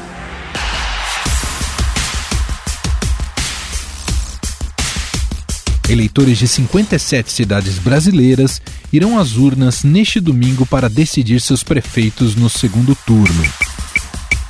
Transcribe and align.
Eleitores 5.90 6.38
de 6.38 6.48
57 6.48 7.30
cidades 7.32 7.80
brasileiras 7.80 8.62
irão 8.92 9.18
às 9.20 9.36
urnas 9.36 9.84
neste 9.84 10.22
domingo 10.22 10.66
para 10.66 10.90
decidir 10.90 11.42
seus 11.42 11.62
prefeitos 11.62 12.36
no 12.36 12.50
segundo 12.50 12.96
turno. 13.06 13.44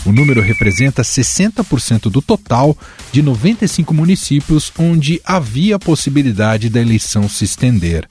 O 0.08 0.14
número 0.14 0.40
representa 0.40 1.02
60% 1.02 2.04
do 2.10 2.22
total 2.22 2.78
de 3.12 3.22
95 3.22 3.94
municípios 3.94 4.72
onde 4.80 5.20
havia 5.26 5.78
possibilidade 5.78 6.70
da 6.70 6.80
eleição 6.80 7.28
se 7.28 7.44
estender. 7.44 8.08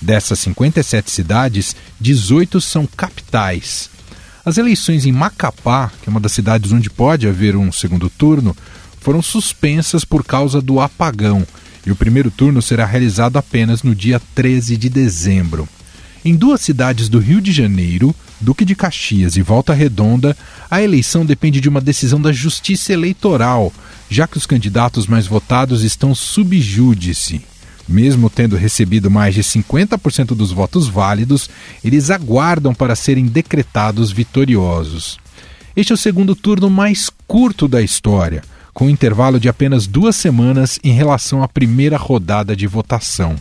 Dessas 0.00 0.38
57 0.38 1.10
cidades, 1.10 1.76
18 2.00 2.58
são 2.58 2.86
capitais. 2.86 3.90
As 4.46 4.56
eleições 4.56 5.04
em 5.04 5.12
Macapá, 5.12 5.92
que 6.00 6.08
é 6.08 6.10
uma 6.10 6.20
das 6.20 6.32
cidades 6.32 6.72
onde 6.72 6.88
pode 6.88 7.28
haver 7.28 7.54
um 7.54 7.70
segundo 7.70 8.08
turno, 8.08 8.56
foram 8.98 9.20
suspensas 9.20 10.06
por 10.06 10.24
causa 10.24 10.62
do 10.62 10.80
apagão 10.80 11.46
e 11.84 11.90
o 11.90 11.96
primeiro 11.96 12.30
turno 12.30 12.62
será 12.62 12.86
realizado 12.86 13.36
apenas 13.36 13.82
no 13.82 13.94
dia 13.94 14.18
13 14.34 14.74
de 14.78 14.88
dezembro. 14.88 15.68
Em 16.24 16.34
duas 16.34 16.62
cidades 16.62 17.10
do 17.10 17.18
Rio 17.18 17.42
de 17.42 17.52
Janeiro, 17.52 18.16
Duque 18.40 18.64
de 18.64 18.74
Caxias 18.74 19.36
e 19.36 19.42
Volta 19.42 19.72
Redonda, 19.72 20.36
a 20.70 20.82
eleição 20.82 21.24
depende 21.24 21.60
de 21.60 21.68
uma 21.68 21.80
decisão 21.80 22.20
da 22.20 22.32
Justiça 22.32 22.92
Eleitoral, 22.92 23.72
já 24.10 24.26
que 24.26 24.36
os 24.36 24.46
candidatos 24.46 25.06
mais 25.06 25.26
votados 25.26 25.82
estão 25.82 26.14
sub 26.14 26.60
júdice. 26.60 27.40
Mesmo 27.88 28.28
tendo 28.28 28.56
recebido 28.56 29.10
mais 29.10 29.34
de 29.34 29.42
50% 29.42 30.34
dos 30.34 30.52
votos 30.52 30.88
válidos, 30.88 31.48
eles 31.84 32.10
aguardam 32.10 32.74
para 32.74 32.96
serem 32.96 33.26
decretados 33.26 34.10
vitoriosos. 34.10 35.18
Este 35.76 35.92
é 35.92 35.94
o 35.94 35.98
segundo 35.98 36.34
turno 36.34 36.68
mais 36.68 37.10
curto 37.26 37.68
da 37.68 37.80
história 37.80 38.42
com 38.76 38.84
um 38.84 38.90
intervalo 38.90 39.40
de 39.40 39.48
apenas 39.48 39.86
duas 39.86 40.14
semanas 40.14 40.78
em 40.84 40.92
relação 40.92 41.42
à 41.42 41.48
primeira 41.48 41.96
rodada 41.96 42.54
de 42.54 42.66
votação. 42.66 43.34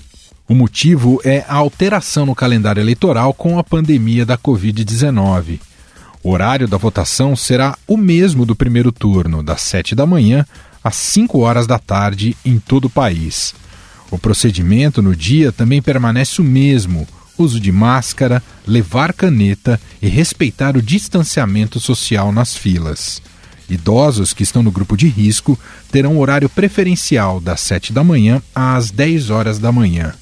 O 0.47 0.53
motivo 0.53 1.19
é 1.23 1.43
a 1.47 1.55
alteração 1.55 2.23
no 2.23 2.35
calendário 2.35 2.79
eleitoral 2.79 3.33
com 3.33 3.57
a 3.57 3.63
pandemia 3.63 4.23
da 4.23 4.37
Covid-19. 4.37 5.59
O 6.21 6.29
horário 6.29 6.67
da 6.67 6.77
votação 6.77 7.35
será 7.35 7.75
o 7.87 7.97
mesmo 7.97 8.45
do 8.45 8.55
primeiro 8.55 8.91
turno, 8.91 9.41
das 9.41 9.61
7 9.61 9.95
da 9.95 10.05
manhã 10.05 10.45
às 10.83 10.95
5 10.97 11.39
horas 11.39 11.65
da 11.65 11.79
tarde 11.79 12.37
em 12.45 12.59
todo 12.59 12.85
o 12.85 12.89
país. 12.91 13.55
O 14.11 14.19
procedimento 14.19 15.01
no 15.01 15.15
dia 15.15 15.51
também 15.51 15.81
permanece 15.81 16.41
o 16.41 16.43
mesmo: 16.43 17.07
uso 17.39 17.59
de 17.59 17.71
máscara, 17.71 18.41
levar 18.67 19.13
caneta 19.13 19.81
e 19.99 20.07
respeitar 20.07 20.77
o 20.77 20.81
distanciamento 20.81 21.79
social 21.79 22.31
nas 22.31 22.55
filas. 22.55 23.19
Idosos 23.67 24.31
que 24.31 24.43
estão 24.43 24.61
no 24.61 24.69
grupo 24.69 24.95
de 24.95 25.07
risco 25.07 25.59
terão 25.91 26.19
horário 26.19 26.47
preferencial 26.47 27.39
das 27.39 27.61
7 27.61 27.91
da 27.91 28.03
manhã 28.03 28.43
às 28.53 28.91
10 28.91 29.31
horas 29.31 29.57
da 29.57 29.71
manhã. 29.71 30.13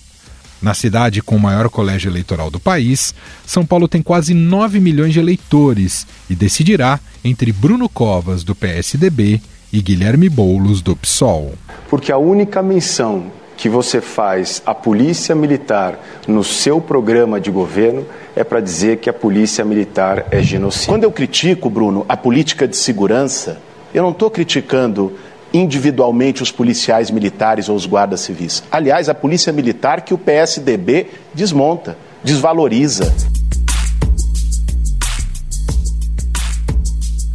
Na 0.63 0.73
cidade 0.73 1.21
com 1.21 1.35
o 1.35 1.39
maior 1.39 1.67
colégio 1.67 2.09
eleitoral 2.09 2.49
do 2.49 2.57
país, 2.57 3.13
São 3.45 3.65
Paulo 3.65 3.85
tem 3.85 4.01
quase 4.01 4.33
9 4.33 4.79
milhões 4.79 5.11
de 5.11 5.19
eleitores 5.19 6.07
e 6.29 6.35
decidirá 6.35 7.01
entre 7.21 7.51
Bruno 7.51 7.89
Covas, 7.89 8.45
do 8.45 8.55
PSDB, 8.55 9.41
e 9.73 9.81
Guilherme 9.81 10.29
Boulos, 10.29 10.81
do 10.81 10.95
PSOL. 10.95 11.51
Porque 11.89 12.13
a 12.13 12.17
única 12.17 12.63
menção 12.63 13.25
que 13.57 13.67
você 13.67 13.99
faz 13.99 14.63
à 14.65 14.73
polícia 14.73 15.35
militar 15.35 15.99
no 16.25 16.45
seu 16.45 16.79
programa 16.79 17.41
de 17.41 17.51
governo 17.51 18.05
é 18.33 18.41
para 18.45 18.61
dizer 18.61 18.99
que 18.99 19.09
a 19.09 19.13
polícia 19.13 19.65
militar 19.65 20.27
é 20.31 20.41
genocídio. 20.41 20.93
Quando 20.93 21.03
eu 21.03 21.11
critico, 21.11 21.69
Bruno, 21.69 22.05
a 22.07 22.15
política 22.15 22.65
de 22.65 22.77
segurança, 22.77 23.59
eu 23.93 24.01
não 24.01 24.11
estou 24.11 24.31
criticando 24.31 25.11
individualmente 25.53 26.41
os 26.41 26.51
policiais 26.51 27.11
militares 27.11 27.69
ou 27.69 27.75
os 27.75 27.85
guardas 27.85 28.21
civis. 28.21 28.63
Aliás, 28.71 29.07
a 29.07 29.13
polícia 29.13 29.53
militar 29.53 30.01
que 30.01 30.13
o 30.13 30.17
PSDB 30.17 31.07
desmonta, 31.33 31.95
desvaloriza. 32.23 33.13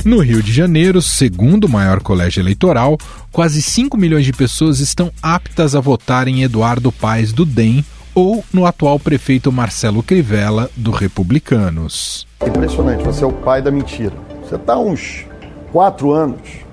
No 0.05 0.21
Rio 0.21 0.43
de 0.43 0.53
Janeiro, 0.53 1.03
segundo 1.03 1.65
o 1.65 1.69
maior 1.69 2.01
colégio 2.01 2.41
eleitoral, 2.41 2.97
quase 3.31 3.61
5 3.61 3.97
milhões 3.97 4.25
de 4.25 4.33
pessoas 4.33 4.81
estão 4.81 5.13
aptas 5.23 5.75
a 5.75 5.81
votar 5.81 6.27
em 6.27 6.43
Eduardo 6.43 6.91
Paes 6.91 7.33
do 7.33 7.45
DEM 7.45 7.85
ou 8.15 8.43
no 8.53 8.65
atual 8.65 8.99
prefeito 8.99 9.53
Marcelo 9.53 10.03
Crivella, 10.03 10.71
do 10.75 10.91
Republicanos. 10.91 12.27
Impressionante, 12.45 13.05
você 13.05 13.23
é 13.23 13.27
o 13.27 13.33
pai 13.33 13.61
da 13.61 13.71
mentira. 13.71 14.15
Você 14.43 14.55
está 14.55 14.75
há 14.75 14.81
uns 14.81 15.27
quatro 15.71 16.13
anos 16.13 16.68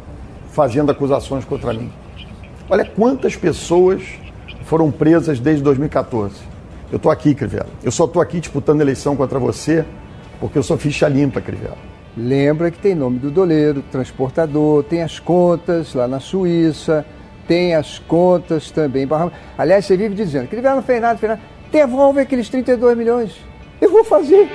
fazendo 0.56 0.90
acusações 0.90 1.44
contra 1.44 1.74
mim. 1.74 1.92
Olha 2.70 2.86
quantas 2.86 3.36
pessoas 3.36 4.02
foram 4.64 4.90
presas 4.90 5.38
desde 5.38 5.62
2014. 5.62 6.36
Eu 6.90 6.96
estou 6.96 7.12
aqui, 7.12 7.36
Crivella. 7.36 7.68
Eu 7.84 7.92
só 7.92 8.06
estou 8.06 8.22
aqui 8.22 8.40
disputando 8.40 8.80
eleição 8.80 9.18
contra 9.18 9.38
você 9.38 9.84
porque 10.40 10.58
eu 10.58 10.64
sou 10.64 10.78
ficha 10.78 11.10
limpa, 11.10 11.42
Crivella. 11.42 11.78
Lembra 12.16 12.72
que 12.72 12.80
tem 12.80 12.96
nome 12.96 13.20
do 13.20 13.30
doleiro, 13.30 13.84
transportador, 13.92 14.84
tem 14.86 15.04
as 15.04 15.20
contas 15.20 15.94
lá 15.94 16.08
na 16.08 16.22
Suíça, 16.22 17.06
tem 17.46 17.76
as 17.76 18.00
contas 18.00 18.72
também. 18.72 19.06
Aliás, 19.58 19.86
você 19.86 19.98
vive 19.98 20.16
dizendo 20.16 20.48
ele 20.50 20.62
não 20.62 20.82
fez 20.82 21.02
nada, 21.02 21.20
fez 21.20 21.32
nada. 21.32 21.42
Devolve 21.70 22.22
aqueles 22.22 22.48
32 22.48 22.98
milhões. 22.98 23.36
Eu 23.82 23.92
vou 23.92 24.06
fazer. 24.06 24.50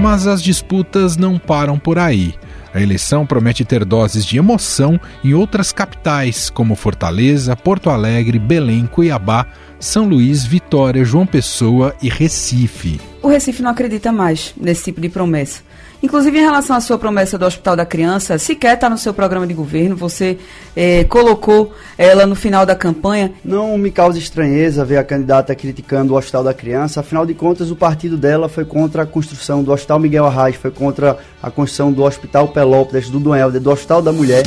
Mas 0.00 0.28
as 0.28 0.42
disputas 0.42 1.16
não 1.16 1.38
param 1.38 1.78
por 1.78 1.98
aí. 1.98 2.34
A 2.72 2.80
eleição 2.80 3.26
promete 3.26 3.64
ter 3.64 3.84
doses 3.84 4.24
de 4.24 4.38
emoção 4.38 5.00
em 5.24 5.34
outras 5.34 5.72
capitais, 5.72 6.48
como 6.48 6.76
Fortaleza, 6.76 7.56
Porto 7.56 7.90
Alegre, 7.90 8.38
Belém, 8.38 8.86
Cuiabá, 8.86 9.46
São 9.80 10.06
Luís, 10.08 10.44
Vitória, 10.44 11.04
João 11.04 11.26
Pessoa 11.26 11.96
e 12.00 12.08
Recife. 12.08 13.00
O 13.22 13.28
Recife 13.28 13.62
não 13.62 13.70
acredita 13.70 14.12
mais 14.12 14.54
nesse 14.56 14.84
tipo 14.84 15.00
de 15.00 15.08
promessa. 15.08 15.62
Inclusive, 16.02 16.38
em 16.38 16.42
relação 16.42 16.76
à 16.76 16.80
sua 16.80 16.96
promessa 16.96 17.36
do 17.36 17.44
Hospital 17.44 17.74
da 17.74 17.84
Criança, 17.84 18.38
sequer 18.38 18.74
está 18.74 18.88
no 18.88 18.96
seu 18.96 19.12
programa 19.12 19.46
de 19.46 19.54
governo, 19.54 19.96
você 19.96 20.38
é, 20.76 21.02
colocou 21.04 21.72
ela 21.96 22.24
no 22.24 22.36
final 22.36 22.64
da 22.64 22.76
campanha. 22.76 23.32
Não 23.44 23.76
me 23.76 23.90
causa 23.90 24.18
estranheza 24.18 24.84
ver 24.84 24.98
a 24.98 25.04
candidata 25.04 25.54
criticando 25.56 26.14
o 26.14 26.16
Hospital 26.16 26.44
da 26.44 26.54
Criança, 26.54 27.00
afinal 27.00 27.26
de 27.26 27.34
contas, 27.34 27.70
o 27.70 27.76
partido 27.76 28.16
dela 28.16 28.48
foi 28.48 28.64
contra 28.64 29.02
a 29.02 29.06
construção 29.06 29.64
do 29.64 29.72
Hospital 29.72 29.98
Miguel 29.98 30.24
Arraes, 30.24 30.56
foi 30.56 30.70
contra 30.70 31.18
a 31.42 31.50
construção 31.50 31.92
do 31.92 32.04
Hospital 32.04 32.48
Pelópolis, 32.48 33.08
do 33.08 33.18
Dom 33.18 33.28
do 33.60 33.70
Hospital 33.70 34.00
da 34.00 34.12
Mulher. 34.12 34.44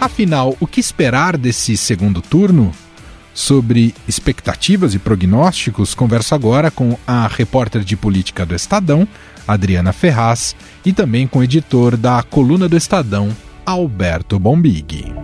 Afinal, 0.00 0.56
o 0.60 0.66
que 0.66 0.80
esperar 0.80 1.38
desse 1.38 1.76
segundo 1.76 2.20
turno? 2.20 2.72
Sobre 3.34 3.94
expectativas 4.06 4.94
e 4.94 4.98
prognósticos, 4.98 5.94
converso 5.94 6.34
agora 6.34 6.70
com 6.70 6.96
a 7.06 7.26
repórter 7.26 7.82
de 7.82 7.96
política 7.96 8.44
do 8.44 8.54
Estadão, 8.54 9.08
Adriana 9.48 9.92
Ferraz, 9.92 10.54
e 10.84 10.92
também 10.92 11.26
com 11.26 11.38
o 11.38 11.42
editor 11.42 11.96
da 11.96 12.22
coluna 12.22 12.68
do 12.68 12.76
Estadão, 12.76 13.30
Alberto 13.64 14.38
Bombig. 14.38 15.14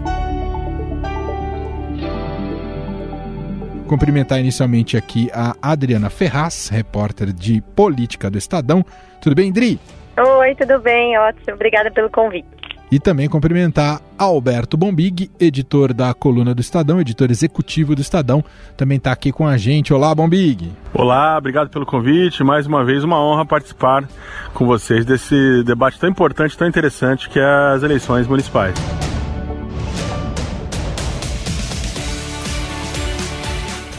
Cumprimentar 3.87 4.39
inicialmente 4.39 4.97
aqui 4.97 5.31
a 5.33 5.55
Adriana 5.63 6.11
Ferraz, 6.11 6.69
repórter 6.69 7.33
de 7.33 7.63
política 7.75 8.31
do 8.31 8.39
Estadão. 8.39 8.85
Tudo 9.21 9.35
bem, 9.35 9.53
Dri? 9.53 9.79
Oi, 10.17 10.55
tudo 10.55 10.79
bem, 10.81 11.17
ótimo. 11.19 11.55
Obrigada 11.55 11.91
pelo 11.91 12.11
convite. 12.11 12.58
E 12.91 12.99
também 12.99 13.29
cumprimentar 13.29 14.01
Alberto 14.17 14.77
Bombig, 14.77 15.31
editor 15.39 15.93
da 15.93 16.15
coluna 16.15 16.55
do 16.55 16.61
Estadão, 16.63 16.99
editor 17.01 17.31
executivo 17.31 17.95
do 17.95 18.01
Estadão, 18.01 18.43
também 18.79 18.97
está 18.97 19.13
aqui 19.13 19.31
com 19.31 19.47
a 19.47 19.59
gente. 19.59 19.93
Olá, 19.93 20.15
Bombig. 20.15 20.73
Olá, 20.95 21.37
obrigado 21.37 21.69
pelo 21.69 21.85
convite. 21.85 22.43
Mais 22.43 22.67
uma 22.67 22.83
vez, 22.85 23.05
uma 23.05 23.23
honra 23.23 23.45
participar 23.45 24.09
com 24.55 24.67
vocês 24.67 25.05
desse 25.05 25.63
debate 25.65 25.99
tão 25.99 26.09
importante, 26.09 26.57
tão 26.57 26.67
interessante 26.67 27.29
que 27.29 27.39
é 27.39 27.75
as 27.75 27.83
eleições 27.83 28.27
municipais. 28.27 28.75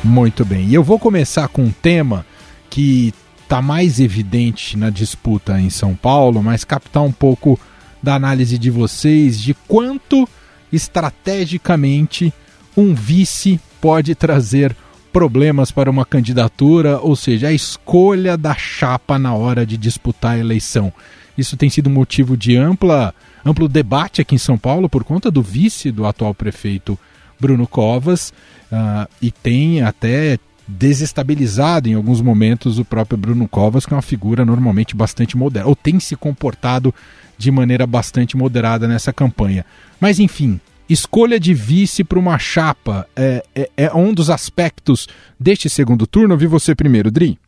Muito 0.03 0.44
bem. 0.44 0.65
E 0.65 0.74
eu 0.74 0.83
vou 0.83 0.97
começar 0.97 1.47
com 1.50 1.63
um 1.63 1.71
tema 1.71 2.25
que 2.71 3.13
está 3.44 3.62
mais 3.62 4.00
evidente 4.00 4.75
na 4.77 4.89
disputa 4.89 5.59
em 5.59 5.69
São 5.69 5.95
Paulo, 5.95 6.42
mas 6.42 6.63
captar 6.63 7.03
um 7.03 7.12
pouco 7.12 7.59
da 8.01 8.16
análise 8.16 8.57
de 8.57 8.69
vocês 8.69 9.40
de 9.40 9.54
quanto 9.68 10.28
estrategicamente 10.72 12.34
um 12.75 12.94
vice 12.94 13.60
pode 13.81 14.16
trazer 14.16 14.75
problemas 15.12 15.72
para 15.72 15.90
uma 15.90 16.06
candidatura, 16.06 17.00
ou 17.00 17.16
seja, 17.16 17.48
a 17.48 17.54
escolha 17.54 18.38
da 18.38 18.54
chapa 18.54 19.18
na 19.18 19.34
hora 19.34 19.66
de 19.66 19.75
disputar 19.75 20.36
a 20.36 20.40
eleição. 20.40 20.94
Isso 21.38 21.57
tem 21.57 21.69
sido 21.69 21.90
motivo 21.90 22.38
de 22.38 22.56
ampla, 22.56 23.13
amplo 23.46 23.68
debate 23.68 24.22
aqui 24.22 24.36
em 24.36 24.40
São 24.40 24.57
Paulo 24.57 24.90
por 24.90 25.04
conta 25.04 25.31
do 25.31 25.42
vice 25.42 25.92
do 25.92 26.06
atual 26.06 26.34
prefeito 26.34 26.98
Bruno 27.40 27.66
Covas 27.66 28.34
uh, 28.72 29.10
e 29.22 29.31
tem 29.31 29.81
até 29.81 30.38
desestabilizado 30.69 31.89
em 31.89 31.95
alguns 31.95 32.21
momentos 32.21 32.77
o 32.77 32.86
próprio 32.86 33.18
Bruno 33.18 33.48
Covas, 33.48 33.86
que 33.86 33.94
é 33.94 33.95
uma 33.95 34.01
figura 34.01 34.45
normalmente 34.45 34.95
bastante 34.95 35.36
moderada, 35.36 35.68
ou 35.68 35.75
tem 35.75 36.00
se 36.00 36.16
comportado 36.16 36.94
de 37.38 37.50
maneira 37.51 37.88
bastante 37.88 38.38
moderada 38.38 38.88
nessa 38.88 39.12
campanha. 39.12 39.66
Mas 40.00 40.19
enfim, 40.19 40.60
escolha 40.88 41.39
de 41.39 41.54
vice 41.54 42.04
para 42.04 42.19
uma 42.19 42.38
chapa 42.38 43.07
é, 43.16 43.44
é, 43.56 43.69
é, 43.86 43.94
um 43.94 44.13
dos 44.13 44.30
aspectos 44.30 45.07
deste 45.39 45.69
segundo 45.69 46.06
turno. 46.06 46.36
Eu 46.36 46.38
vi 46.38 46.45
você 46.45 46.75
primeiro, 46.75 47.10
Dri. 47.10 47.39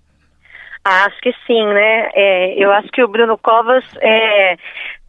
Acho 0.83 1.21
que 1.21 1.31
sim, 1.45 1.63
né? 1.63 2.09
É, 2.15 2.63
eu 2.63 2.71
acho 2.71 2.87
que 2.89 3.03
o 3.03 3.07
Bruno 3.07 3.37
Covas 3.37 3.83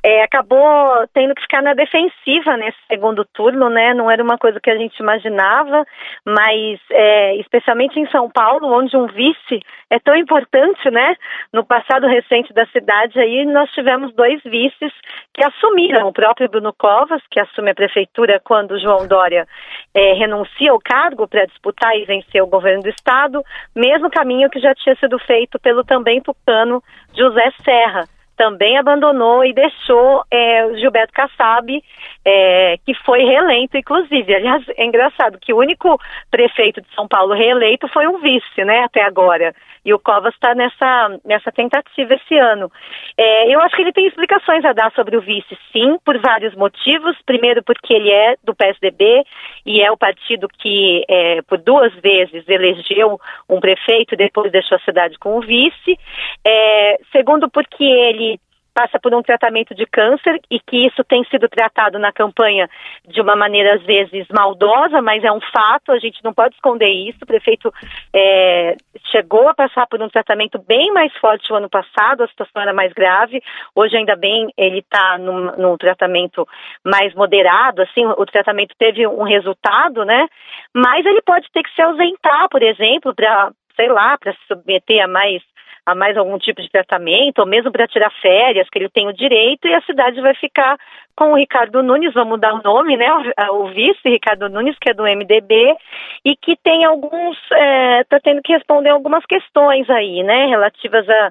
é, 0.03 0.23
acabou 0.23 1.07
tendo 1.15 1.35
que 1.35 1.43
ficar 1.43 1.63
na 1.63 1.75
defensiva 1.75 2.57
nesse 2.57 2.79
segundo 2.89 3.25
turno, 3.25 3.71
né? 3.71 3.95
Não 3.95 4.11
era 4.11 4.23
uma 4.23 4.37
coisa 4.37 4.59
que 4.61 4.71
a 4.71 4.77
gente 4.77 4.99
imaginava, 4.99 5.87
mas 6.27 6.81
é, 6.91 7.37
especialmente 7.37 8.01
em 8.01 8.11
São 8.11 8.29
Paulo, 8.29 8.67
onde 8.73 8.97
um 8.97 9.07
vice 9.07 9.61
é 9.89 10.01
tão 10.01 10.17
importante, 10.17 10.91
né? 10.91 11.15
No 11.53 11.65
passado 11.65 12.09
recente 12.09 12.53
da 12.53 12.67
cidade, 12.67 13.21
aí 13.21 13.45
nós 13.45 13.71
tivemos 13.71 14.13
dois 14.15 14.43
vices 14.43 14.93
que 15.33 15.45
assumiram, 15.45 16.09
o 16.09 16.13
próprio 16.13 16.49
Bruno 16.49 16.73
Covas, 16.73 17.23
que 17.31 17.39
assume 17.39 17.71
a 17.71 17.75
prefeitura 17.75 18.41
quando 18.43 18.81
João 18.81 19.07
Dória 19.07 19.47
é, 19.95 20.15
renuncia 20.15 20.73
ao 20.73 20.81
cargo 20.81 21.29
para 21.29 21.47
disputar 21.47 21.97
e 21.97 22.05
vencer 22.05 22.43
o 22.43 22.49
governo 22.49 22.83
do 22.83 22.89
estado, 22.89 23.41
mesmo 23.75 24.11
caminho 24.11 24.51
que 24.51 24.59
já 24.59 24.75
tinha 24.75 24.97
sido 24.97 25.17
feito 25.21 25.61
pelo 25.61 25.85
também 25.85 26.21
tucano 26.21 26.83
José 27.15 27.53
Serra 27.63 28.09
também 28.43 28.77
abandonou 28.77 29.45
e 29.45 29.53
deixou 29.53 30.25
é, 30.29 30.67
o 30.67 30.77
Gilberto 30.77 31.13
Kassab, 31.13 31.81
é, 32.25 32.77
que 32.85 32.93
foi 33.05 33.23
reeleito, 33.23 33.77
inclusive. 33.77 34.35
Aliás, 34.35 34.65
é 34.77 34.85
engraçado 34.85 35.39
que 35.41 35.53
o 35.53 35.59
único 35.59 35.97
prefeito 36.29 36.81
de 36.81 36.93
São 36.93 37.07
Paulo 37.07 37.35
reeleito 37.35 37.87
foi 37.87 38.09
um 38.09 38.19
vice, 38.19 38.65
né, 38.65 38.81
até 38.81 39.05
agora. 39.05 39.55
E 39.85 39.93
o 39.93 39.99
Covas 39.99 40.33
está 40.35 40.55
nessa, 40.55 41.21
nessa 41.25 41.51
tentativa 41.51 42.15
esse 42.15 42.37
ano. 42.37 42.71
É, 43.17 43.53
eu 43.53 43.61
acho 43.61 43.75
que 43.75 43.83
ele 43.83 43.93
tem 43.93 44.07
explicações 44.07 44.65
a 44.65 44.73
dar 44.73 44.93
sobre 44.93 45.17
o 45.17 45.21
vice, 45.21 45.59
sim, 45.73 45.99
por 46.05 46.19
vários 46.19 46.55
motivos. 46.55 47.17
Primeiro, 47.27 47.63
porque 47.65 47.93
ele 47.93 48.11
é 48.11 48.37
do 48.45 48.55
PSDB 48.55 49.25
e 49.67 49.83
é 49.83 49.91
o 49.91 49.97
partido 49.97 50.49
que, 50.49 51.05
é, 51.09 51.43
por 51.43 51.59
duas 51.59 51.93
vezes, 51.95 52.49
elegeu 52.49 53.21
um 53.49 53.59
prefeito 53.59 54.15
e 54.15 54.17
depois 54.17 54.53
deixou 54.53 54.77
a 54.77 54.85
cidade 54.85 55.19
com 55.19 55.37
o 55.37 55.41
vice. 55.41 55.99
É, 56.45 56.99
segundo, 57.11 57.51
porque 57.51 57.85
ele 57.85 58.32
passa 58.73 58.99
por 58.99 59.15
um 59.15 59.23
tratamento 59.23 59.75
de 59.75 59.87
câncer 59.87 60.41
e 60.51 60.59
que 60.59 60.87
isso 60.87 61.05
tem 61.05 61.25
sido 61.25 61.49
tratado 61.49 61.99
na 61.99 62.13
campanha 62.13 62.69
de 63.07 63.21
uma 63.21 63.37
maneira 63.37 63.75
às 63.75 63.83
vezes 63.83 64.27
maldosa, 64.31 65.01
mas 65.03 65.23
é 65.23 65.31
um 65.31 65.41
fato, 65.41 65.93
a 65.93 65.99
gente 65.99 66.23
não 66.25 66.33
pode 66.33 66.55
esconder 66.55 66.89
isso. 66.89 67.19
O 67.23 67.27
prefeito 67.27 67.73
é, 68.15 68.77
chegou 69.11 69.49
a 69.49 69.55
passar 69.55 69.87
por 69.87 70.01
um 70.03 70.09
tratamento 70.09 70.59
bem 70.59 70.93
mais 70.93 71.13
forte 71.19 71.53
o 71.53 71.57
ano 71.57 71.69
passado, 71.69 72.23
a 72.23 72.29
situação 72.29 72.63
era 72.63 72.73
mais 72.73 72.93
grave. 72.93 73.43
Hoje, 73.75 73.97
ainda 73.97 74.17
bem, 74.17 74.49
ele 74.57 74.79
está 74.79 75.19
num, 75.19 75.57
num, 75.57 75.77
tratamento 75.77 76.47
mais 76.85 77.15
moderado, 77.15 77.83
assim, 77.83 78.07
o 78.07 78.27
tratamento 78.27 78.75
teve 78.79 79.07
um 79.07 79.25
resultado, 79.25 80.05
né? 80.05 80.27
Mas 80.75 81.05
ele 81.05 81.21
pode 81.23 81.47
ter 81.53 81.63
que 81.63 81.75
se 81.75 81.83
ausentar, 81.83 82.49
por 82.49 82.63
exemplo, 82.63 83.15
para 83.15 83.51
sei 83.77 83.89
lá, 83.89 84.19
para 84.19 84.33
se 84.33 84.39
submeter 84.47 85.03
a 85.03 85.09
mais 85.09 85.43
a 85.85 85.95
mais 85.95 86.17
algum 86.17 86.39
tipo 86.39 86.63
de 86.63 86.71
tratamento, 86.71 87.41
ou 87.41 87.47
mesmo 87.47 87.73
para 87.73 87.89
tirar 87.89 88.11
férias, 88.21 88.69
que 88.71 88.79
ele 88.79 88.89
tem 88.89 89.09
o 89.09 89.13
direito, 89.13 89.67
e 89.67 89.75
a 89.75 89.83
cidade 89.83 90.21
vai 90.21 90.35
ficar 90.35 90.79
com 91.17 91.33
o 91.33 91.37
Ricardo 91.37 91.83
Nunes, 91.83 92.15
vamos 92.15 92.31
mudar 92.31 92.55
o 92.55 92.63
nome, 92.63 92.97
né? 92.97 93.09
O, 93.51 93.67
vice 93.67 94.01
Ricardo 94.09 94.49
Nunes, 94.49 94.77
que 94.81 94.91
é 94.91 94.95
do 94.95 95.03
MDB, 95.03 95.77
e 96.25 96.37
que 96.37 96.57
tem 96.57 96.85
alguns, 96.85 97.37
está 97.37 97.59
é, 97.59 98.05
tá 98.05 98.21
tendo 98.21 98.41
que 98.43 98.53
responder 98.53 98.91
algumas 98.91 99.25
questões 99.27 99.89
aí, 99.91 100.23
né? 100.23 100.47
Relativas 100.47 101.09
a 101.09 101.31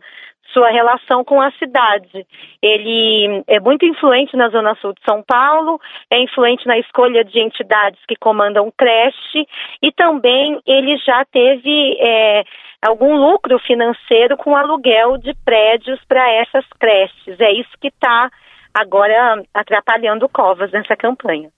sua 0.54 0.70
relação 0.70 1.24
com 1.24 1.42
a 1.42 1.52
cidade. 1.54 2.26
Ele 2.62 3.44
é 3.48 3.60
muito 3.60 3.86
influente 3.86 4.36
na 4.36 4.50
Zona 4.50 4.76
Sul 4.76 4.94
de 4.94 5.02
São 5.04 5.24
Paulo, 5.24 5.80
é 6.10 6.22
influente 6.22 6.68
na 6.68 6.78
escolha 6.78 7.24
de 7.24 7.40
entidades 7.40 8.00
que 8.08 8.16
comandam 8.16 8.72
creche 8.78 9.48
e 9.82 9.92
também 9.92 10.60
ele 10.66 10.98
já 10.98 11.26
teve 11.26 11.98
é, 12.00 12.44
algum 12.82 13.16
lucro 13.16 13.60
financeiro 13.60 14.38
com 14.38 14.56
aluguel 14.56 15.18
de 15.18 15.34
prédios 15.46 16.00
para 16.08 16.32
essas 16.32 16.66
creches. 16.80 17.40
É 17.40 17.52
isso 17.52 17.72
que 17.80 17.88
está 17.88 18.30
agora 18.74 19.44
atrapalhando 19.54 20.30
Covas 20.30 20.72
nessa 20.72 20.96
campanha. 20.96 21.50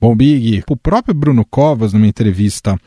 Bom, 0.00 0.16
Big, 0.16 0.62
o 0.70 0.76
próprio 0.76 1.14
Bruno 1.14 1.44
Covas, 1.44 1.92
numa 1.92 2.06
entrevista 2.06 2.78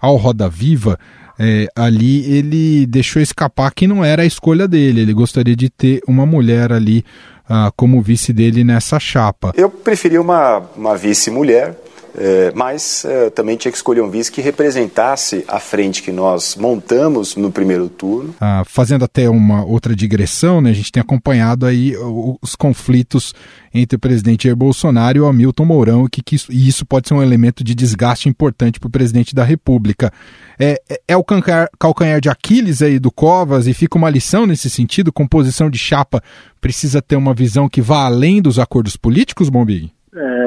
ao 0.00 0.16
Roda 0.16 0.48
Viva, 0.48 0.98
é, 1.38 1.66
ali 1.74 2.32
ele 2.32 2.86
deixou 2.86 3.20
escapar 3.20 3.72
que 3.72 3.86
não 3.86 4.04
era 4.04 4.22
a 4.22 4.26
escolha 4.26 4.68
dele. 4.68 5.00
Ele 5.00 5.12
gostaria 5.12 5.56
de 5.56 5.68
ter 5.68 6.00
uma 6.06 6.26
mulher 6.26 6.72
ali 6.72 7.04
ah, 7.48 7.70
como 7.76 8.00
vice 8.00 8.32
dele 8.32 8.64
nessa 8.64 8.98
chapa. 8.98 9.52
Eu 9.56 9.68
preferi 9.68 10.18
uma, 10.18 10.62
uma 10.76 10.96
vice-mulher 10.96 11.76
é, 12.16 12.52
mas 12.54 13.04
é, 13.04 13.30
também 13.30 13.56
tinha 13.56 13.70
que 13.72 13.78
escolher 13.78 14.02
um 14.02 14.10
vice 14.10 14.30
que 14.30 14.40
representasse 14.40 15.44
a 15.48 15.58
frente 15.58 16.02
que 16.02 16.12
nós 16.12 16.56
montamos 16.56 17.36
no 17.36 17.50
primeiro 17.50 17.88
turno. 17.88 18.34
Ah, 18.40 18.62
fazendo 18.66 19.04
até 19.04 19.28
uma 19.28 19.64
outra 19.64 19.96
digressão, 19.96 20.60
né, 20.60 20.70
a 20.70 20.74
gente 20.74 20.92
tem 20.92 21.00
acompanhado 21.00 21.66
aí 21.66 21.94
os 22.42 22.54
conflitos 22.54 23.34
entre 23.74 23.96
o 23.96 23.98
presidente 23.98 24.44
Jair 24.44 24.56
Bolsonaro 24.56 25.16
e 25.16 25.20
o 25.20 25.26
Hamilton 25.26 25.64
Mourão, 25.64 26.06
que, 26.06 26.22
que 26.22 26.36
isso, 26.36 26.52
e 26.52 26.68
isso 26.68 26.84
pode 26.84 27.08
ser 27.08 27.14
um 27.14 27.22
elemento 27.22 27.64
de 27.64 27.74
desgaste 27.74 28.28
importante 28.28 28.78
para 28.78 28.88
o 28.88 28.90
presidente 28.90 29.34
da 29.34 29.44
República. 29.44 30.12
É, 30.58 30.80
é, 30.88 31.00
é 31.08 31.16
o 31.16 31.24
calcanhar, 31.24 31.70
calcanhar 31.78 32.20
de 32.20 32.28
Aquiles 32.28 32.82
aí 32.82 32.98
do 32.98 33.10
Covas 33.10 33.66
e 33.66 33.72
fica 33.72 33.96
uma 33.96 34.10
lição 34.10 34.46
nesse 34.46 34.68
sentido, 34.68 35.12
composição 35.12 35.70
de 35.70 35.78
chapa 35.78 36.22
precisa 36.60 37.00
ter 37.00 37.16
uma 37.16 37.34
visão 37.34 37.68
que 37.68 37.80
vá 37.80 38.04
além 38.04 38.40
dos 38.40 38.58
acordos 38.58 38.96
políticos, 38.96 39.48
Bombig? 39.48 39.90
É, 40.14 40.41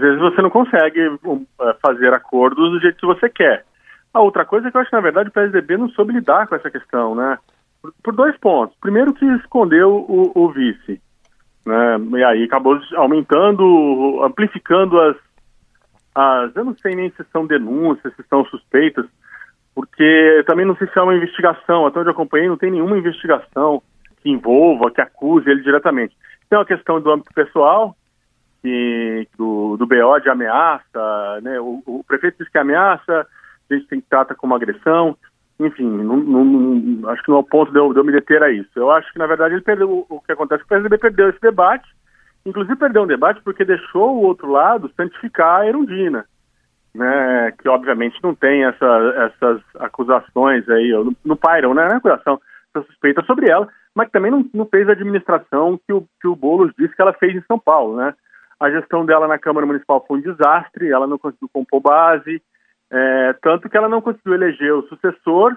às 0.00 0.02
vezes 0.02 0.18
você 0.18 0.40
não 0.40 0.50
consegue 0.50 1.00
é, 1.00 1.74
fazer 1.82 2.12
acordos 2.14 2.70
do 2.70 2.80
jeito 2.80 2.96
que 2.96 3.06
você 3.06 3.28
quer. 3.28 3.64
A 4.12 4.20
outra 4.20 4.44
coisa 4.44 4.66
é 4.66 4.70
que 4.70 4.76
eu 4.76 4.80
acho 4.80 4.90
que, 4.90 4.96
na 4.96 5.02
verdade, 5.02 5.28
o 5.28 5.32
PSDB 5.32 5.76
não 5.76 5.88
soube 5.90 6.14
lidar 6.14 6.46
com 6.46 6.54
essa 6.54 6.70
questão, 6.70 7.14
né? 7.14 7.38
Por, 7.80 7.92
por 8.02 8.14
dois 8.14 8.36
pontos. 8.38 8.76
Primeiro 8.80 9.12
que 9.12 9.24
escondeu 9.36 9.90
o, 9.90 10.32
o, 10.34 10.50
vice, 10.50 11.00
né? 11.64 11.96
E 12.18 12.24
aí 12.24 12.44
acabou 12.44 12.80
aumentando, 12.96 14.22
amplificando 14.24 14.98
as, 14.98 15.16
as... 16.14 16.56
Eu 16.56 16.64
não 16.64 16.76
sei 16.78 16.94
nem 16.94 17.10
se 17.10 17.24
são 17.30 17.46
denúncias, 17.46 18.14
se 18.16 18.22
são 18.28 18.44
suspeitas, 18.46 19.06
porque 19.74 20.42
também 20.46 20.66
não 20.66 20.76
sei 20.76 20.88
se 20.88 20.98
é 20.98 21.02
uma 21.02 21.14
investigação. 21.14 21.86
Até 21.86 22.00
onde 22.00 22.08
eu 22.08 22.12
acompanhei, 22.14 22.48
não 22.48 22.56
tem 22.56 22.70
nenhuma 22.70 22.98
investigação 22.98 23.82
que 24.22 24.30
envolva, 24.30 24.90
que 24.90 25.00
acuse 25.00 25.48
ele 25.48 25.62
diretamente. 25.62 26.16
Tem 26.48 26.58
uma 26.58 26.64
questão 26.64 27.00
do 27.00 27.12
âmbito 27.12 27.32
pessoal, 27.32 27.94
que, 28.62 29.28
do, 29.36 29.76
do 29.76 29.86
BO 29.86 30.20
de 30.20 30.28
ameaça, 30.28 31.40
né? 31.42 31.60
O, 31.60 31.82
o, 31.86 32.04
prefeito 32.04 32.38
diz 32.38 32.48
que 32.48 32.58
ameaça, 32.58 33.26
a 33.70 33.74
gente 33.74 33.86
tem 33.86 34.00
que 34.00 34.08
trata 34.08 34.34
como 34.34 34.54
agressão, 34.54 35.16
enfim, 35.58 35.86
não, 35.86 36.16
não, 36.16 37.08
acho 37.10 37.22
que 37.22 37.28
não 37.28 37.36
é 37.36 37.40
o 37.40 37.44
ponto 37.44 37.70
de 37.70 37.78
eu, 37.78 37.92
de 37.92 37.98
eu, 37.98 38.04
me 38.04 38.12
deter 38.12 38.42
a 38.42 38.50
isso. 38.50 38.70
Eu 38.74 38.90
acho 38.90 39.12
que, 39.12 39.18
na 39.18 39.26
verdade, 39.26 39.54
ele 39.54 39.62
perdeu, 39.62 40.06
o 40.08 40.20
que 40.20 40.32
acontece 40.32 40.62
é 40.62 40.64
o 40.64 40.68
PSDB 40.68 40.98
perdeu 40.98 41.28
esse 41.28 41.40
debate, 41.40 41.86
inclusive 42.44 42.76
perdeu 42.76 43.02
um 43.02 43.06
debate 43.06 43.40
porque 43.42 43.64
deixou 43.64 44.16
o 44.16 44.22
outro 44.22 44.50
lado 44.50 44.90
santificar 44.96 45.60
a 45.60 45.66
Erundina, 45.66 46.24
né, 46.94 47.52
que 47.60 47.68
obviamente 47.68 48.18
não 48.22 48.34
tem 48.34 48.64
essa, 48.64 49.30
essas 49.36 49.60
acusações 49.78 50.68
aí, 50.68 50.90
não, 50.92 51.14
não 51.24 51.36
pairam, 51.36 51.74
né, 51.74 51.86
na 51.86 51.96
acusação, 51.96 52.40
essa 52.74 52.86
suspeita 52.86 53.22
sobre 53.24 53.50
ela, 53.50 53.68
mas 53.94 54.10
também 54.10 54.30
não, 54.30 54.44
não 54.54 54.66
fez 54.66 54.88
a 54.88 54.92
administração 54.92 55.78
que 55.86 55.92
o, 55.92 56.06
que 56.20 56.26
o 56.26 56.34
Boulos 56.34 56.72
disse 56.78 56.94
que 56.94 57.02
ela 57.02 57.12
fez 57.12 57.34
em 57.34 57.42
São 57.42 57.58
Paulo, 57.58 57.96
né, 57.96 58.14
a 58.60 58.70
gestão 58.70 59.06
dela 59.06 59.26
na 59.26 59.38
Câmara 59.38 59.66
Municipal 59.66 60.04
foi 60.06 60.18
um 60.18 60.22
desastre, 60.22 60.90
ela 60.90 61.06
não 61.06 61.18
conseguiu 61.18 61.48
compor 61.50 61.80
base, 61.80 62.42
é, 62.90 63.32
tanto 63.40 63.68
que 63.68 63.76
ela 63.76 63.88
não 63.88 64.02
conseguiu 64.02 64.34
eleger 64.34 64.74
o 64.74 64.86
sucessor 64.86 65.56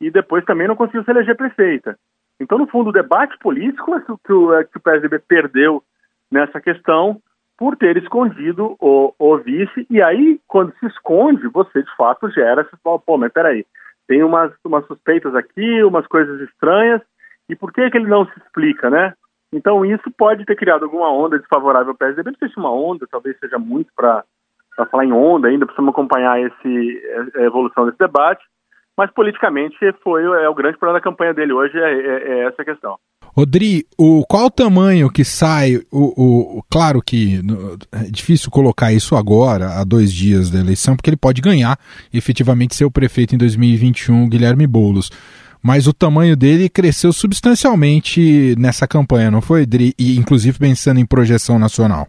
e 0.00 0.10
depois 0.10 0.44
também 0.44 0.68
não 0.68 0.76
conseguiu 0.76 1.02
se 1.02 1.10
eleger 1.10 1.36
prefeita. 1.36 1.98
Então, 2.38 2.58
no 2.58 2.66
fundo, 2.66 2.90
o 2.90 2.92
debate 2.92 3.36
político 3.38 3.94
é 3.94 4.00
que 4.00 4.32
o, 4.32 4.54
é 4.54 4.64
que 4.64 4.76
o 4.76 4.80
PSDB 4.80 5.18
perdeu 5.18 5.82
nessa 6.30 6.60
questão 6.60 7.20
por 7.58 7.76
ter 7.76 7.96
escondido 7.96 8.76
o, 8.78 9.14
o, 9.18 9.38
vice, 9.38 9.86
e 9.88 10.02
aí, 10.02 10.38
quando 10.46 10.74
se 10.78 10.86
esconde, 10.86 11.48
você 11.48 11.82
de 11.82 11.96
fato 11.96 12.30
gera, 12.30 12.62
você 12.62 12.76
fala, 12.84 12.98
pô, 12.98 13.16
mas 13.16 13.32
peraí, 13.32 13.64
tem 14.06 14.22
umas, 14.22 14.52
umas 14.62 14.86
suspeitas 14.86 15.34
aqui, 15.34 15.82
umas 15.82 16.06
coisas 16.06 16.38
estranhas, 16.42 17.00
e 17.48 17.56
por 17.56 17.72
que, 17.72 17.90
que 17.90 17.96
ele 17.96 18.08
não 18.08 18.26
se 18.26 18.38
explica, 18.38 18.90
né? 18.90 19.14
Então, 19.52 19.84
isso 19.84 20.10
pode 20.16 20.44
ter 20.44 20.56
criado 20.56 20.84
alguma 20.84 21.10
onda 21.10 21.38
desfavorável 21.38 21.90
ao 21.90 21.96
PSDB. 21.96 22.30
Não 22.30 22.38
sei 22.38 22.48
se 22.48 22.58
uma 22.58 22.72
onda, 22.72 23.06
talvez 23.10 23.38
seja 23.38 23.58
muito 23.58 23.90
para 23.94 24.24
falar 24.90 25.04
em 25.04 25.12
onda 25.12 25.48
ainda, 25.48 25.64
precisamos 25.64 25.92
acompanhar 25.92 26.40
esse, 26.40 27.02
a 27.36 27.42
evolução 27.42 27.86
desse 27.86 27.98
debate. 27.98 28.44
Mas 28.96 29.10
politicamente 29.10 29.76
foi 30.02 30.24
é 30.24 30.48
o 30.48 30.54
grande 30.54 30.78
problema 30.78 30.98
da 30.98 31.04
campanha 31.04 31.34
dele 31.34 31.52
hoje 31.52 31.76
é, 31.78 31.82
é, 31.82 32.28
é 32.28 32.46
essa 32.46 32.64
questão. 32.64 32.96
Odri, 33.36 33.84
o, 33.98 34.24
qual 34.26 34.46
o 34.46 34.50
tamanho 34.50 35.10
que 35.10 35.22
sai? 35.22 35.76
O, 35.92 36.58
o, 36.58 36.62
claro 36.70 37.02
que 37.02 37.42
é 37.92 38.10
difícil 38.10 38.50
colocar 38.50 38.94
isso 38.94 39.14
agora, 39.14 39.78
há 39.78 39.84
dois 39.84 40.10
dias 40.10 40.50
da 40.50 40.58
eleição, 40.58 40.96
porque 40.96 41.10
ele 41.10 41.18
pode 41.18 41.42
ganhar 41.42 41.78
efetivamente 42.14 42.74
ser 42.74 42.86
o 42.86 42.90
prefeito 42.90 43.34
em 43.34 43.38
2021, 43.38 44.30
Guilherme 44.30 44.66
Boulos. 44.66 45.10
Mas 45.66 45.88
o 45.88 45.92
tamanho 45.92 46.36
dele 46.36 46.68
cresceu 46.68 47.12
substancialmente 47.12 48.54
nessa 48.56 48.86
campanha, 48.86 49.32
não 49.32 49.42
foi, 49.42 49.64
Odri? 49.64 49.92
E 49.98 50.16
inclusive 50.16 50.60
pensando 50.60 51.00
em 51.00 51.04
projeção 51.04 51.58
nacional. 51.58 52.06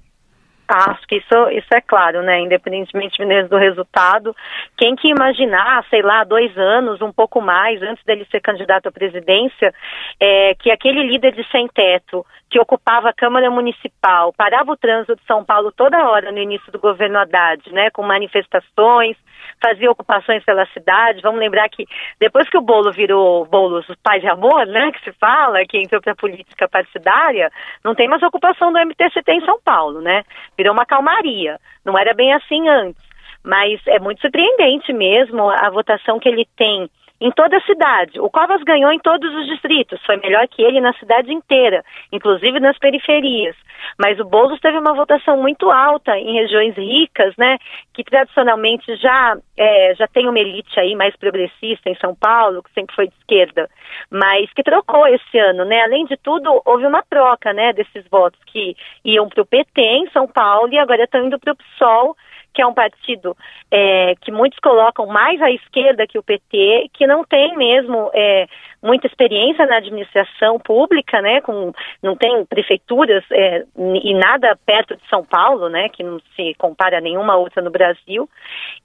Acho 0.68 1.08
que 1.08 1.16
isso, 1.16 1.50
isso 1.50 1.74
é 1.74 1.82
claro, 1.82 2.22
né? 2.22 2.40
Independentemente 2.40 3.18
do 3.50 3.58
resultado, 3.58 4.36
quem 4.78 4.96
que 4.96 5.08
imaginar, 5.08 5.84
sei 5.90 6.04
lá, 6.04 6.24
dois 6.24 6.56
anos, 6.56 7.02
um 7.02 7.12
pouco 7.12 7.42
mais, 7.42 7.82
antes 7.82 8.04
dele 8.06 8.28
ser 8.30 8.42
candidato 8.42 8.90
à 8.90 8.92
presidência, 8.92 9.74
é, 10.20 10.54
que 10.60 10.70
aquele 10.70 11.02
líder 11.02 11.34
de 11.34 11.44
sem 11.50 11.68
teto, 11.70 12.24
que 12.52 12.60
ocupava 12.60 13.10
a 13.10 13.14
Câmara 13.14 13.50
Municipal, 13.50 14.34
parava 14.38 14.72
o 14.72 14.78
trânsito 14.78 15.16
de 15.16 15.26
São 15.26 15.44
Paulo 15.44 15.72
toda 15.72 16.08
hora 16.08 16.32
no 16.32 16.38
início 16.38 16.72
do 16.72 16.78
governo 16.78 17.18
Haddad, 17.18 17.74
né? 17.74 17.90
Com 17.90 18.04
manifestações, 18.04 19.18
fazia 19.62 19.92
ocupações 19.92 20.44
pela 20.44 20.66
cidade. 20.68 21.22
Vamos 21.22 21.40
lembrar 21.40 21.68
que 21.70 21.86
depois 22.20 22.50
que 22.50 22.58
o 22.58 22.62
Bolo 22.62 22.92
virou 22.92 23.46
Boulos 23.46 23.86
pai 24.04 24.20
de 24.20 24.28
amor, 24.28 24.66
né? 24.68 24.92
Que 24.92 25.04
se 25.04 25.12
fala, 25.14 25.66
que 25.66 25.78
entrou 25.78 26.02
para 26.02 26.14
a 26.14 26.16
política 26.16 26.68
partidária, 26.68 27.52
não 27.84 27.96
tem 27.96 28.08
mais 28.08 28.22
ocupação 28.24 28.72
do 28.72 28.80
MTCT 28.80 29.32
em 29.32 29.46
São 29.46 29.60
Paulo, 29.64 30.02
né? 30.02 30.24
virou 30.58 30.74
uma 30.74 30.86
calmaria. 30.86 31.60
Não 31.86 31.98
era 31.98 32.14
bem 32.14 32.34
assim 32.34 32.68
antes. 32.68 33.02
Mas 33.44 33.80
é 33.88 34.00
muito 34.00 34.20
surpreendente 34.22 34.92
mesmo 34.92 35.50
a 35.50 35.70
votação 35.70 36.20
que 36.20 36.28
ele 36.28 36.46
tem 36.58 36.90
em 37.20 37.32
toda 37.32 37.58
a 37.58 37.62
cidade. 37.62 38.20
O 38.20 38.30
Covas 38.30 38.62
ganhou 38.64 38.92
em 38.92 39.00
todos 39.00 39.34
os 39.34 39.48
distritos, 39.48 40.00
foi 40.06 40.18
melhor 40.18 40.48
que 40.48 40.62
ele 40.62 40.80
na 40.80 40.94
cidade 40.94 41.34
inteira, 41.34 41.84
inclusive 42.12 42.60
nas 42.60 42.78
periferias. 42.78 43.56
Mas 43.98 44.20
o 44.20 44.26
Boulos 44.26 44.60
teve 44.60 44.78
uma 44.78 44.94
votação 44.94 45.38
muito 45.38 45.70
alta 45.70 46.18
em 46.18 46.34
regiões 46.34 46.76
ricas, 46.76 47.36
né, 47.38 47.58
que 47.94 48.04
tradicionalmente 48.04 48.96
já, 48.98 49.38
é, 49.56 49.96
já 49.96 50.08
tem 50.08 50.28
uma 50.28 50.40
elite 50.40 50.80
aí 50.80 50.96
mais 50.96 51.16
progressista 51.16 51.90
em 51.90 51.96
São 51.96 52.16
Paulo, 52.16 52.64
que 52.64 52.74
sempre 52.74 52.96
foi 52.96 53.08
de 53.08 53.14
esquerda, 53.16 53.70
mas 54.10 54.52
que 54.54 54.64
trocou 54.64 55.08
esse 55.08 55.38
ano, 55.38 55.66
né. 55.66 55.82
Além 55.82 56.06
de 56.06 56.18
tudo, 56.18 56.62
houve 56.66 56.86
uma 56.86 57.04
troca, 57.04 57.54
né, 57.54 57.74
desses 57.74 58.08
votos 58.10 58.40
que 58.46 58.76
iam 59.04 59.28
para 59.30 59.42
o 59.42 59.46
PT 59.46 59.82
em 59.82 60.10
São 60.12 60.28
Paulo 60.28 60.72
e 60.72 60.78
agora 60.78 61.04
estão 61.04 61.26
indo 61.26 61.40
para 61.40 61.54
o 61.54 61.56
PSOL, 61.56 62.16
que 62.58 62.62
é 62.64 62.66
um 62.66 62.74
partido 62.74 63.38
é, 63.70 64.16
que 64.20 64.32
muitos 64.32 64.58
colocam 64.58 65.06
mais 65.06 65.40
à 65.44 65.52
esquerda 65.52 66.08
que 66.08 66.18
o 66.18 66.24
PT, 66.24 66.90
que 66.92 67.06
não 67.06 67.24
tem 67.24 67.56
mesmo 67.56 68.10
é, 68.16 68.48
muita 68.88 69.06
experiência 69.06 69.66
na 69.66 69.78
administração 69.78 70.58
pública, 70.58 71.22
né? 71.22 71.42
Com, 71.42 71.74
não 72.02 72.16
tem 72.16 72.46
prefeituras 72.46 73.24
é, 73.32 73.66
e 73.78 74.14
nada 74.14 74.58
perto 74.66 74.96
de 74.96 75.08
São 75.10 75.24
Paulo, 75.26 75.68
né? 75.68 75.90
Que 75.90 76.04
não 76.04 76.20
se 76.36 76.56
compara 76.58 76.98
a 76.98 77.02
nenhuma 77.02 77.36
outra 77.36 77.62
no 77.62 77.70
Brasil. 77.70 78.30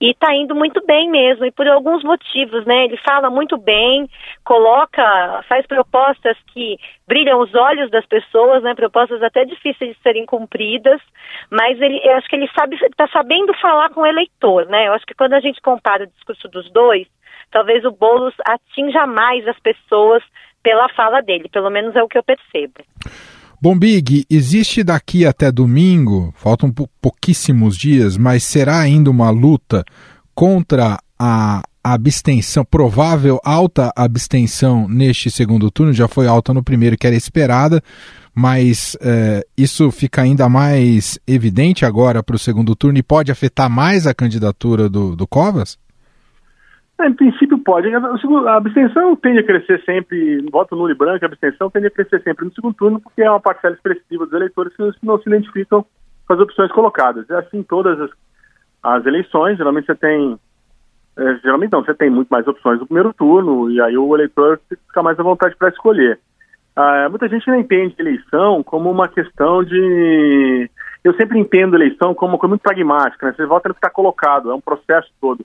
E 0.00 0.10
está 0.10 0.34
indo 0.34 0.54
muito 0.54 0.84
bem 0.84 1.08
mesmo, 1.08 1.46
e 1.46 1.52
por 1.52 1.68
alguns 1.68 2.02
motivos, 2.02 2.66
né? 2.66 2.84
Ele 2.84 2.96
fala 2.98 3.30
muito 3.30 3.56
bem, 3.56 4.10
coloca, 4.44 5.44
faz 5.48 5.64
propostas 5.66 6.36
que 6.52 6.76
brilham 7.06 7.40
os 7.40 7.54
olhos 7.54 7.90
das 7.90 8.04
pessoas, 8.06 8.62
né? 8.62 8.74
Propostas 8.74 9.22
até 9.22 9.44
difíceis 9.44 9.94
de 9.94 10.02
serem 10.02 10.26
cumpridas, 10.26 11.00
mas 11.48 11.80
ele, 11.80 12.00
eu 12.02 12.16
acho 12.16 12.28
que 12.28 12.34
ele 12.34 12.50
sabe, 12.58 12.76
está 12.76 13.06
sabendo 13.08 13.54
falar 13.54 13.90
com 13.90 14.00
o 14.00 14.06
eleitor, 14.06 14.66
né? 14.66 14.88
Eu 14.88 14.94
acho 14.94 15.06
que 15.06 15.14
quando 15.14 15.34
a 15.34 15.40
gente 15.40 15.60
compara 15.60 16.04
o 16.04 16.08
discurso 16.08 16.48
dos 16.48 16.68
dois, 16.72 17.06
talvez 17.52 17.84
o 17.84 17.92
Boulos 17.92 18.34
atinja 18.44 19.06
mais 19.06 19.46
as 19.46 19.58
pessoas 19.60 20.22
pela 20.62 20.88
fala 20.96 21.20
dele, 21.20 21.48
pelo 21.52 21.70
menos 21.70 21.94
é 21.94 22.02
o 22.02 22.08
que 22.08 22.18
eu 22.18 22.22
percebo. 22.22 22.74
Bom, 23.60 23.78
Big, 23.78 24.24
existe 24.28 24.82
daqui 24.82 25.24
até 25.24 25.52
domingo, 25.52 26.32
faltam 26.36 26.72
pouquíssimos 27.00 27.76
dias, 27.76 28.16
mas 28.16 28.42
será 28.42 28.80
ainda 28.80 29.08
uma 29.08 29.30
luta 29.30 29.84
contra 30.34 30.98
a 31.16 31.62
abstenção, 31.84 32.64
provável 32.64 33.40
alta 33.44 33.92
abstenção 33.96 34.88
neste 34.88 35.30
segundo 35.30 35.70
turno, 35.70 35.92
já 35.92 36.08
foi 36.08 36.26
alta 36.26 36.52
no 36.54 36.62
primeiro, 36.62 36.96
que 36.96 37.06
era 37.06 37.14
esperada, 37.14 37.82
mas 38.34 38.96
é, 39.00 39.44
isso 39.56 39.90
fica 39.90 40.22
ainda 40.22 40.48
mais 40.48 41.18
evidente 41.26 41.84
agora 41.84 42.22
para 42.22 42.36
o 42.36 42.38
segundo 42.38 42.74
turno 42.74 42.98
e 42.98 43.02
pode 43.02 43.30
afetar 43.30 43.68
mais 43.68 44.06
a 44.06 44.14
candidatura 44.14 44.88
do, 44.88 45.14
do 45.14 45.26
Covas? 45.26 45.78
É, 47.00 47.06
em 47.06 47.14
princípio 47.14 47.58
pode. 47.58 47.88
A 47.94 48.56
abstenção 48.56 49.16
tende 49.16 49.40
a 49.40 49.44
crescer 49.44 49.82
sempre, 49.84 50.44
voto 50.50 50.76
nulo 50.76 50.90
e 50.90 50.94
branco, 50.94 51.24
a 51.24 51.28
abstenção 51.28 51.70
tende 51.70 51.86
a 51.86 51.90
crescer 51.90 52.22
sempre 52.22 52.44
no 52.44 52.52
segundo 52.52 52.74
turno, 52.74 53.00
porque 53.00 53.22
é 53.22 53.30
uma 53.30 53.40
parcela 53.40 53.74
expressiva 53.74 54.24
dos 54.24 54.34
eleitores 54.34 54.74
que 54.74 55.06
não 55.06 55.18
se 55.18 55.28
identificam 55.28 55.84
com 56.26 56.34
as 56.34 56.40
opções 56.40 56.70
colocadas. 56.72 57.28
É 57.30 57.36
assim 57.36 57.62
todas 57.62 58.00
as, 58.00 58.10
as 58.82 59.06
eleições, 59.06 59.56
geralmente 59.56 59.86
você 59.86 59.94
tem. 59.94 60.38
É, 61.16 61.34
geralmente 61.42 61.72
não, 61.72 61.84
você 61.84 61.94
tem 61.94 62.08
muito 62.08 62.28
mais 62.28 62.46
opções 62.46 62.80
no 62.80 62.86
primeiro 62.86 63.12
turno, 63.12 63.70
e 63.70 63.80
aí 63.80 63.96
o 63.98 64.14
eleitor 64.14 64.60
fica 64.68 65.02
mais 65.02 65.18
à 65.18 65.22
vontade 65.22 65.56
para 65.56 65.68
escolher. 65.68 66.18
Ah, 66.74 67.06
muita 67.10 67.28
gente 67.28 67.46
não 67.48 67.58
entende 67.58 67.94
eleição 67.98 68.62
como 68.62 68.90
uma 68.90 69.08
questão 69.08 69.62
de. 69.62 70.70
Eu 71.04 71.14
sempre 71.14 71.38
entendo 71.38 71.74
eleição 71.74 72.14
como 72.14 72.32
uma 72.32 72.38
coisa 72.38 72.50
muito 72.50 72.62
pragmática, 72.62 73.26
né? 73.26 73.34
Você 73.36 73.44
vota 73.44 73.68
no 73.68 73.74
que 73.74 73.78
está 73.78 73.90
colocado, 73.90 74.50
é 74.50 74.54
um 74.54 74.60
processo 74.60 75.10
todo. 75.20 75.44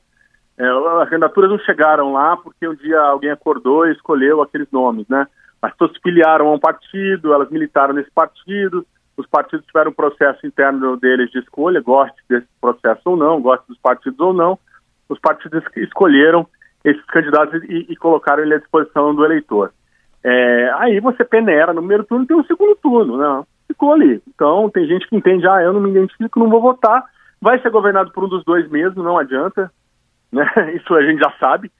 É, 0.57 0.67
as 1.01 1.09
candidaturas 1.09 1.49
não 1.49 1.59
chegaram 1.59 2.13
lá 2.13 2.35
porque 2.35 2.67
um 2.67 2.75
dia 2.75 2.99
alguém 2.99 3.29
acordou 3.29 3.87
e 3.87 3.91
escolheu 3.91 4.41
aqueles 4.41 4.69
nomes, 4.71 5.07
né? 5.07 5.27
As 5.61 5.71
pessoas 5.71 5.91
se 5.93 5.99
filiaram 6.01 6.47
a 6.47 6.53
um 6.53 6.59
partido, 6.59 7.33
elas 7.33 7.49
militaram 7.49 7.93
nesse 7.93 8.11
partido, 8.11 8.85
os 9.15 9.25
partidos 9.27 9.65
tiveram 9.65 9.91
um 9.91 9.95
processo 9.95 10.45
interno 10.45 10.97
deles 10.97 11.29
de 11.31 11.39
escolha, 11.39 11.81
goste 11.81 12.17
desse 12.29 12.47
processo 12.59 13.01
ou 13.05 13.17
não, 13.17 13.41
goste 13.41 13.67
dos 13.67 13.77
partidos 13.79 14.19
ou 14.19 14.33
não, 14.33 14.57
os 15.09 15.19
partidos 15.19 15.63
escolheram 15.75 16.47
esses 16.83 17.03
candidatos 17.05 17.63
e, 17.63 17.87
e 17.89 17.95
colocaram 17.95 18.43
ele 18.43 18.55
à 18.55 18.59
disposição 18.59 19.13
do 19.13 19.25
eleitor. 19.25 19.71
É, 20.23 20.71
aí 20.75 20.99
você 20.99 21.23
peneira 21.23 21.73
no 21.73 21.81
primeiro 21.81 22.03
turno 22.03 22.25
tem 22.25 22.35
um 22.35 22.43
segundo 22.43 22.75
turno, 22.75 23.17
né? 23.17 23.43
Ficou 23.67 23.93
ali. 23.93 24.21
Então 24.27 24.69
tem 24.69 24.87
gente 24.87 25.07
que 25.07 25.15
entende, 25.15 25.47
ah, 25.47 25.61
eu 25.61 25.73
não 25.73 25.81
me 25.81 25.91
identifico, 25.91 26.39
não 26.39 26.49
vou 26.49 26.61
votar. 26.61 27.03
Vai 27.41 27.59
ser 27.61 27.69
governado 27.69 28.11
por 28.11 28.23
um 28.23 28.29
dos 28.29 28.43
dois 28.43 28.69
mesmo, 28.69 29.03
não 29.03 29.17
adianta. 29.17 29.71
Né? 30.31 30.45
Isso 30.75 30.93
a 30.93 31.03
gente 31.03 31.19
já 31.19 31.31
sabe. 31.39 31.71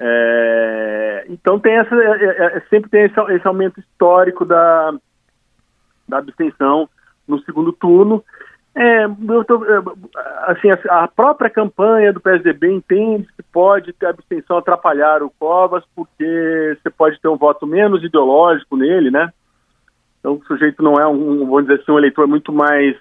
É, 0.00 1.26
então 1.28 1.58
tem 1.58 1.74
essa, 1.74 1.94
é, 1.94 2.24
é, 2.24 2.56
é, 2.56 2.60
sempre 2.70 2.88
tem 2.88 3.02
esse, 3.02 3.20
esse, 3.32 3.48
aumento 3.48 3.80
histórico 3.80 4.44
da, 4.44 4.92
da 6.08 6.18
abstenção 6.18 6.88
no 7.26 7.40
segundo 7.42 7.72
turno. 7.72 8.24
É, 8.76 9.08
tô, 9.48 9.64
é, 9.64 9.82
assim, 10.46 10.68
a 10.88 11.08
própria 11.08 11.50
campanha 11.50 12.12
do 12.12 12.20
PSDB 12.20 12.70
entende 12.70 13.26
que 13.36 13.42
pode 13.42 13.92
ter 13.92 14.06
abstenção 14.06 14.58
atrapalhar 14.58 15.20
o 15.20 15.30
Covas, 15.30 15.82
porque 15.96 16.78
você 16.80 16.90
pode 16.90 17.20
ter 17.20 17.26
um 17.26 17.36
voto 17.36 17.66
menos 17.66 18.04
ideológico 18.04 18.76
nele, 18.76 19.10
né? 19.10 19.32
Então 20.20 20.34
o 20.34 20.44
sujeito 20.44 20.80
não 20.80 20.94
é 20.94 21.08
um, 21.08 21.44
vamos 21.44 21.62
dizer 21.62 21.80
assim, 21.80 21.90
um 21.90 21.98
eleitor 21.98 22.28
muito 22.28 22.52
mais 22.52 22.96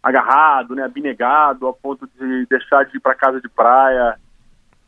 agarrado, 0.00 0.76
né, 0.76 0.84
abnegado, 0.84 1.66
a 1.66 1.72
ponto 1.72 2.08
de 2.16 2.46
deixar 2.46 2.84
de 2.84 2.96
ir 2.96 3.00
para 3.00 3.16
casa 3.16 3.40
de 3.40 3.48
praia 3.48 4.16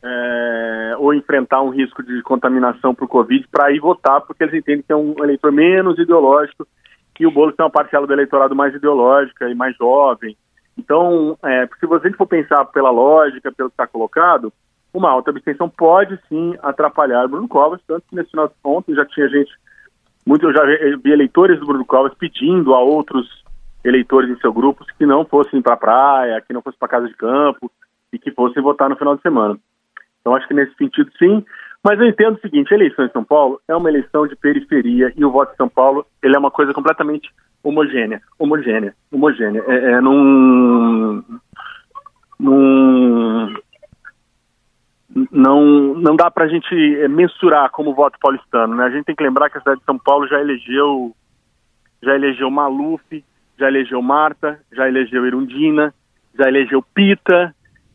é, 0.03 0.95
ou 0.99 1.13
enfrentar 1.13 1.63
um 1.63 1.71
risco 1.71 2.03
de 2.03 2.23
contaminação 2.23 2.95
por 2.95 3.09
Covid 3.09 3.47
para 3.51 3.73
ir 3.73 3.81
votar, 3.81 4.21
porque 4.21 4.45
eles 4.45 4.55
entendem 4.55 4.83
que 4.83 4.93
é 4.93 4.97
um 4.97 5.15
eleitor 5.19 5.53
menos 5.53 5.99
ideológico 5.99 6.67
que 7.15 7.27
o 7.27 7.33
Boulos 7.33 7.57
tem 7.57 7.65
uma 7.65 7.73
parcela 7.73 8.07
do 8.07 8.13
eleitorado 8.13 8.55
mais 8.55 8.73
ideológica 8.73 9.49
e 9.49 9.55
mais 9.55 9.77
jovem. 9.77 10.37
Então, 10.79 11.37
é, 11.43 11.69
se 11.81 11.87
você 11.87 12.13
for 12.13 12.27
pensar 12.27 12.65
pela 12.67 12.91
lógica, 12.91 13.51
pelo 13.51 13.69
que 13.69 13.75
está 13.75 13.89
colocado, 13.89 14.53
uma 14.95 15.11
alta 15.11 15.31
abstenção 15.31 15.69
pode 15.69 16.17
sim 16.29 16.55
atrapalhar 16.63 17.27
Bruno 17.27 17.49
Covas, 17.49 17.81
tanto 17.87 18.05
que 18.09 18.15
nesse 18.15 18.31
final 18.31 18.53
contas 18.63 18.95
já 18.95 19.05
tinha 19.05 19.29
gente, 19.29 19.51
muito 20.25 20.47
eu 20.47 20.53
já 20.53 20.65
vi 21.03 21.11
eleitores 21.11 21.59
do 21.59 21.67
Bruno 21.67 21.85
Covas 21.85 22.15
pedindo 22.15 22.73
a 22.73 22.81
outros 22.81 23.43
eleitores 23.85 24.31
em 24.31 24.39
seu 24.39 24.53
grupo 24.53 24.85
que 24.97 25.05
não 25.05 25.25
fossem 25.25 25.61
para 25.61 25.75
a 25.75 25.79
praia, 25.79 26.41
que 26.41 26.53
não 26.53 26.63
fossem 26.63 26.79
para 26.79 26.89
casa 26.89 27.09
de 27.09 27.15
campo 27.15 27.71
e 28.13 28.19
que 28.19 28.31
fossem 28.31 28.63
votar 28.63 28.89
no 28.89 28.97
final 28.97 29.17
de 29.17 29.23
semana. 29.23 29.59
Então, 30.29 30.37
acho 30.37 30.47
que 30.47 30.53
nesse 30.53 30.75
sentido, 30.75 31.11
sim. 31.19 31.43
Mas 31.83 31.99
eu 31.99 32.07
entendo 32.07 32.37
o 32.37 32.41
seguinte: 32.41 32.73
a 32.73 32.77
eleição 32.77 33.07
em 33.07 33.11
São 33.11 33.25
Paulo 33.25 33.59
é 33.67 33.75
uma 33.75 33.89
eleição 33.89 34.27
de 34.27 34.37
periferia 34.37 35.11
e 35.17 35.25
o 35.25 35.31
voto 35.31 35.55
em 35.55 35.57
São 35.57 35.69
Paulo 35.69 36.05
ele 36.23 36.37
é 36.37 36.39
uma 36.39 36.51
coisa 36.51 36.75
completamente 36.75 37.31
homogênea. 37.63 38.21
Homogênea. 38.39 38.95
Homogênea. 39.11 39.65
É, 39.67 39.93
é 39.93 40.01
num. 40.03 41.25
num 42.39 43.55
não, 45.33 45.95
não 45.95 46.15
dá 46.15 46.31
para 46.31 46.45
a 46.45 46.49
gente 46.49 46.75
é, 47.01 47.09
mensurar 47.09 47.71
como 47.71 47.95
voto 47.95 48.19
paulistano. 48.21 48.77
Né? 48.77 48.85
A 48.85 48.91
gente 48.91 49.07
tem 49.07 49.17
que 49.17 49.25
lembrar 49.25 49.49
que 49.49 49.57
a 49.57 49.61
cidade 49.61 49.81
de 49.81 49.87
São 49.87 49.99
Paulo 49.99 50.29
já 50.29 50.39
elegeu 50.39 51.15
já 52.03 52.15
elegeu 52.15 52.51
Maluf, 52.51 53.25
já 53.59 53.67
elegeu 53.67 54.01
Marta, 54.03 54.61
já 54.73 54.87
elegeu 54.87 55.27
Irundina, 55.27 55.93
já 56.39 56.47
elegeu 56.47 56.83
Pita 56.83 57.53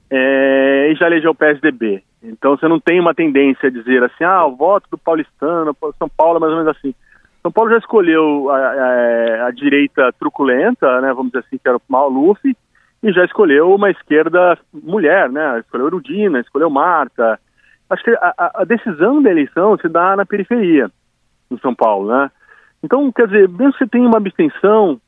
é, 0.09 0.89
e 0.91 0.95
já 0.95 1.05
elegeu 1.05 1.31
o 1.31 1.35
PSDB. 1.35 2.03
Então 2.23 2.55
você 2.55 2.67
não 2.67 2.79
tem 2.79 2.99
uma 2.99 3.13
tendência 3.13 3.67
a 3.67 3.71
dizer 3.71 4.01
assim, 4.03 4.23
ah, 4.23 4.45
o 4.45 4.55
voto 4.55 4.87
do 4.89 4.97
paulistano, 4.97 5.75
São 5.99 6.07
Paulo 6.07 6.37
é 6.37 6.39
mais 6.39 6.53
ou 6.53 6.59
menos 6.59 6.75
assim. 6.77 6.95
São 7.41 7.51
Paulo 7.51 7.71
já 7.71 7.77
escolheu 7.77 8.49
a, 8.49 8.57
a, 8.57 9.47
a, 9.47 9.51
direita 9.51 10.13
truculenta, 10.17 11.01
né, 11.01 11.09
vamos 11.13 11.33
dizer 11.33 11.45
assim, 11.45 11.57
que 11.57 11.67
era 11.67 11.77
o 11.77 11.81
Maluf, 11.89 12.39
e 13.03 13.11
já 13.11 13.25
escolheu 13.25 13.75
uma 13.75 13.91
esquerda 13.91 14.57
mulher, 14.73 15.29
né? 15.29 15.59
Escolheu 15.59 15.87
Erudina, 15.87 16.39
escolheu 16.39 16.69
Marta. 16.69 17.37
Acho 17.89 18.01
que 18.01 18.11
a, 18.11 18.51
a 18.61 18.63
decisão 18.63 19.21
da 19.21 19.29
eleição 19.29 19.77
se 19.77 19.89
dá 19.89 20.15
na 20.15 20.25
periferia, 20.25 20.89
em 21.51 21.57
São 21.57 21.75
Paulo, 21.75 22.07
né? 22.07 22.31
Então, 22.81 23.11
quer 23.11 23.27
dizer, 23.27 23.49
mesmo 23.49 23.73
que 23.73 23.79
você 23.79 23.87
tenha 23.87 24.07
uma 24.07 24.17
abstenção 24.17 25.01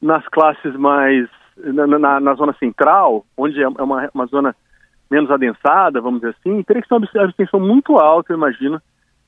nas 0.00 0.28
classes 0.28 0.76
mais. 0.76 1.26
na, 1.56 1.86
na, 1.86 2.20
na 2.20 2.34
zona 2.34 2.52
central, 2.54 3.24
onde 3.34 3.62
é 3.62 3.66
uma, 3.66 4.10
uma 4.12 4.26
zona 4.26 4.54
menos 5.10 5.30
adensada, 5.30 6.00
vamos 6.00 6.20
dizer 6.20 6.36
assim, 6.38 6.62
teria 6.62 6.82
que 6.82 6.88
ser 6.88 6.94
uma 6.94 7.24
abstenção 7.24 7.60
muito 7.60 7.96
alta, 7.98 8.32
eu 8.32 8.36
imagino, 8.36 8.80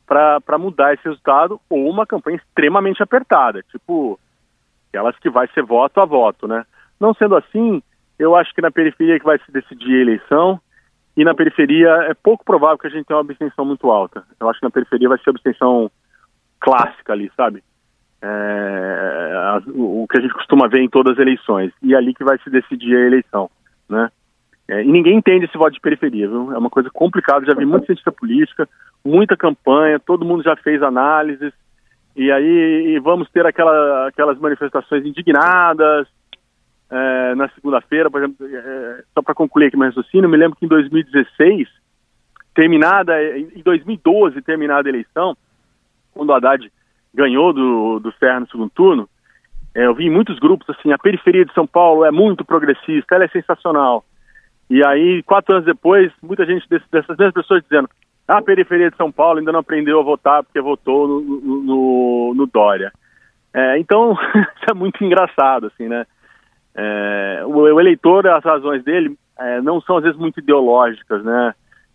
para 0.06 0.58
mudar 0.58 0.92
esse 0.92 1.04
resultado, 1.04 1.60
ou 1.70 1.88
uma 1.88 2.06
campanha 2.06 2.37
extremamente 2.37 3.02
apertada, 3.02 3.62
tipo 3.70 4.18
aquelas 4.88 5.16
que 5.18 5.30
vai 5.30 5.46
ser 5.54 5.62
voto 5.62 6.00
a 6.00 6.04
voto, 6.04 6.49
né? 6.49 6.64
Não 6.99 7.14
sendo 7.14 7.37
assim, 7.37 7.80
eu 8.18 8.34
acho 8.34 8.52
que 8.52 8.60
na 8.60 8.72
periferia 8.72 9.18
que 9.18 9.25
vai 9.25 9.38
se 9.38 9.52
decidir 9.52 9.99
a 9.99 10.02
eleição, 10.02 10.60
e 11.16 11.25
na 11.25 11.34
periferia 11.34 11.88
é 12.08 12.14
pouco 12.14 12.44
provável 12.44 12.78
que 12.78 12.87
a 12.87 12.90
gente 12.90 13.04
tenha 13.04 13.16
uma 13.16 13.22
abstenção 13.22 13.64
muito 13.64 13.90
alta. 13.90 14.25
Eu 14.38 14.49
acho 14.49 14.58
que 14.60 14.66
na 14.66 14.70
periferia 14.70 15.08
vai 15.08 15.18
ser 15.18 15.30
abstenção 15.30 15.90
clássica 16.58 17.12
ali, 17.12 17.30
sabe? 17.37 17.62
É, 18.22 19.60
o 19.75 20.06
que 20.08 20.18
a 20.18 20.20
gente 20.20 20.34
costuma 20.34 20.68
ver 20.68 20.80
em 20.80 20.88
todas 20.88 21.14
as 21.14 21.18
eleições. 21.18 21.72
E 21.82 21.94
é 21.94 21.96
ali 21.96 22.14
que 22.14 22.25
vai 22.25 22.38
se 22.38 22.50
decidir 22.50 22.96
a 22.96 23.06
eleição, 23.06 23.50
né? 23.88 24.10
É, 24.70 24.84
e 24.84 24.86
ninguém 24.86 25.16
entende 25.16 25.46
esse 25.46 25.58
voto 25.58 25.72
de 25.72 25.80
periferia, 25.80 26.28
viu? 26.28 26.52
É 26.52 26.58
uma 26.58 26.70
coisa 26.70 26.88
complicada, 26.90 27.44
já 27.44 27.54
vi 27.54 27.66
muita 27.66 27.86
cientista 27.86 28.12
política, 28.12 28.68
muita 29.04 29.36
campanha, 29.36 29.98
todo 29.98 30.24
mundo 30.24 30.44
já 30.44 30.54
fez 30.54 30.80
análises, 30.80 31.52
e 32.14 32.30
aí 32.30 32.94
e 32.94 33.00
vamos 33.00 33.28
ter 33.30 33.44
aquela, 33.44 34.06
aquelas 34.06 34.38
manifestações 34.38 35.04
indignadas 35.04 36.06
é, 36.88 37.34
na 37.34 37.48
segunda-feira, 37.48 38.08
por 38.08 38.22
exemplo, 38.22 38.46
é, 38.46 39.02
só 39.12 39.20
para 39.20 39.34
concluir 39.34 39.66
aqui 39.66 39.76
meu 39.76 39.88
raciocínio, 39.88 40.30
me 40.30 40.36
lembro 40.36 40.56
que 40.56 40.64
em 40.64 40.68
2016, 40.68 41.68
terminada, 42.54 43.20
em 43.36 43.62
2012, 43.64 44.40
terminada 44.42 44.88
a 44.88 44.90
eleição, 44.90 45.36
quando 46.14 46.30
o 46.30 46.32
Haddad 46.32 46.70
ganhou 47.12 47.52
do, 47.52 47.98
do 47.98 48.12
Serra 48.20 48.38
no 48.38 48.48
segundo 48.48 48.70
turno, 48.70 49.08
é, 49.74 49.86
eu 49.86 49.96
vi 49.96 50.06
em 50.06 50.10
muitos 50.10 50.38
grupos 50.38 50.70
assim, 50.70 50.92
a 50.92 50.98
periferia 50.98 51.44
de 51.44 51.52
São 51.54 51.66
Paulo 51.66 52.04
é 52.04 52.12
muito 52.12 52.44
progressista, 52.44 53.16
ela 53.16 53.24
é 53.24 53.28
sensacional. 53.28 54.04
E 54.70 54.86
aí, 54.86 55.20
quatro 55.24 55.56
anos 55.56 55.66
depois, 55.66 56.12
muita 56.22 56.46
gente 56.46 56.64
desse, 56.68 56.84
dessas 56.92 57.16
mesmas 57.16 57.34
pessoas 57.34 57.62
dizendo 57.64 57.90
a 58.28 58.40
periferia 58.40 58.88
de 58.88 58.96
São 58.96 59.10
Paulo 59.10 59.40
ainda 59.40 59.50
não 59.50 59.58
aprendeu 59.58 59.98
a 59.98 60.04
votar 60.04 60.44
porque 60.44 60.60
votou 60.60 61.08
no, 61.08 61.20
no, 61.62 62.34
no 62.36 62.46
Dória. 62.46 62.92
É, 63.52 63.78
então, 63.80 64.12
isso 64.56 64.70
é 64.70 64.72
muito 64.72 65.04
engraçado, 65.04 65.66
assim, 65.66 65.88
né? 65.88 66.06
É, 66.72 67.42
o, 67.44 67.50
o, 67.50 67.80
eleitor, 67.80 68.28
as 68.28 68.44
razões 68.44 68.84
dele 68.84 69.18
é, 69.36 69.60
não 69.60 69.80
são 69.80 69.96
às 69.96 70.04
vezes 70.04 70.16
muito 70.16 70.38
ideológicas, 70.38 71.24
né? 71.24 71.52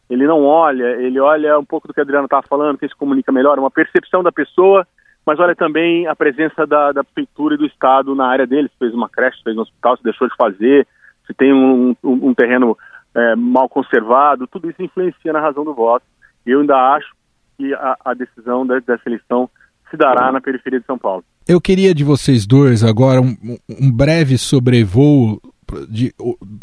Ele 0.10 0.28
não 0.28 0.44
olha, 0.44 1.02
ele 1.02 1.20
olha 1.20 1.58
um 1.58 1.66
pouco 1.66 1.88
do 1.88 1.94
que 1.94 2.02
a 2.02 2.04
Adriana 2.04 2.26
estava 2.26 2.46
falando, 2.46 2.78
quem 2.78 2.90
se 2.90 2.96
comunica 2.96 3.32
melhor, 3.32 3.58
uma 3.58 3.72
percepção 3.72 4.22
da 4.22 4.34
pessoa, 4.34 4.86
mas 5.26 5.40
olha 5.40 5.56
também 5.56 6.06
a 6.08 6.16
presença 6.16 6.68
da, 6.68 6.92
da 6.92 7.04
prefeitura 7.06 7.56
e 7.56 7.58
do 7.58 7.66
Estado 7.66 8.14
na 8.14 8.28
área 8.28 8.46
dele, 8.46 8.70
fez 8.78 8.94
uma 8.94 9.10
creche, 9.10 9.42
fez 9.42 9.58
um 9.58 9.62
hospital, 9.62 9.96
se 9.96 10.04
deixou 10.04 10.28
de 10.28 10.36
fazer, 10.36 10.86
se 11.26 11.34
tem 11.34 11.54
um, 11.54 11.96
um, 12.04 12.30
um 12.30 12.34
terreno 12.34 12.78
é, 13.16 13.36
mal 13.36 13.70
conservado, 13.70 14.48
tudo 14.48 14.70
isso 14.70 14.82
influencia 14.82 15.34
na 15.34 15.40
razão 15.40 15.64
do 15.64 15.74
voto. 15.74 16.06
Eu 16.46 16.62
ainda 16.62 16.76
acho 16.96 17.14
que 17.58 17.74
a, 17.74 17.98
a 18.06 18.14
decisão 18.14 18.66
da, 18.66 18.80
dessa 18.80 19.04
eleição 19.08 19.50
se 19.90 19.98
dará 19.98 20.32
na 20.32 20.42
periferia 20.42 20.80
de 20.80 20.86
São 20.86 20.98
Paulo. 20.98 21.24
Eu 21.48 21.62
queria 21.62 21.94
de 21.94 22.04
vocês 22.04 22.46
dois 22.46 22.84
agora 22.84 23.22
um, 23.22 23.36
um 23.70 23.92
breve 23.92 24.38
sobrevoo 24.38 25.40
de, 25.90 26.14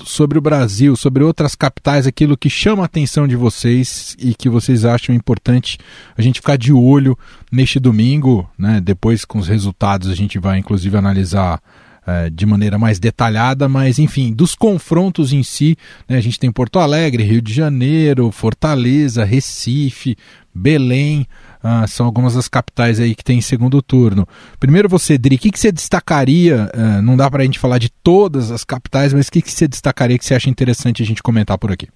sobre 0.04 0.38
o 0.38 0.40
Brasil, 0.40 0.95
sobre 0.97 1.25
outras 1.25 1.55
capitais, 1.55 2.07
aquilo 2.07 2.37
que 2.37 2.51
chama 2.51 2.83
a 2.83 2.87
atenção 2.87 3.27
de 3.27 3.37
vocês 3.37 4.16
e 4.18 4.35
que 4.35 4.48
vocês 4.48 4.85
acham 4.85 5.14
importante 5.14 5.79
a 6.16 6.22
gente 6.22 6.40
ficar 6.40 6.57
de 6.57 6.72
olho 6.72 7.16
neste 7.51 7.81
domingo, 7.81 8.48
né? 8.59 8.81
Depois 8.81 9.25
com 9.25 9.38
os 9.38 9.48
resultados 9.48 10.09
a 10.09 10.14
gente 10.14 10.38
vai 10.38 10.59
inclusive 10.59 10.96
analisar 10.96 11.61
é, 12.07 12.31
de 12.31 12.45
maneira 12.47 12.79
mais 12.79 12.99
detalhada, 12.99 13.69
mas 13.69 13.99
enfim, 13.99 14.33
dos 14.33 14.55
confrontos 14.55 15.33
em 15.33 15.43
si, 15.43 15.77
né, 16.09 16.17
a 16.17 16.21
gente 16.21 16.38
tem 16.38 16.51
Porto 16.51 16.79
Alegre, 16.79 17.23
Rio 17.23 17.41
de 17.41 17.53
Janeiro, 17.53 18.31
Fortaleza, 18.31 19.25
Recife, 19.25 20.17
Belém, 20.55 21.27
ah, 21.62 21.87
são 21.87 22.05
algumas 22.05 22.35
das 22.35 22.49
capitais 22.49 23.01
aí 23.01 23.15
que 23.15 23.25
tem 23.25 23.41
segundo 23.41 23.81
turno. 23.81 24.27
Primeiro 24.59 24.88
você, 24.88 25.17
Dri, 25.17 25.37
o 25.37 25.38
que, 25.38 25.51
que 25.51 25.59
você 25.59 25.73
destacaria? 25.73 26.69
Ah, 26.75 27.01
não 27.01 27.17
dá 27.17 27.31
para 27.31 27.43
a 27.43 27.45
gente 27.45 27.59
falar 27.59 27.79
de 27.79 27.91
todas 27.91 28.51
as 28.51 28.65
capitais, 28.65 29.15
mas 29.15 29.29
o 29.29 29.33
que, 29.33 29.41
que 29.41 29.51
você 29.51 29.69
destacaria 29.69 30.19
que 30.19 30.25
você 30.25 30.35
acha 30.35 30.51
interessante 30.51 31.03
a 31.03 31.07
gente 31.07 31.23
comentar 31.23 31.57
por 31.57 31.71
aqui? 31.71 31.88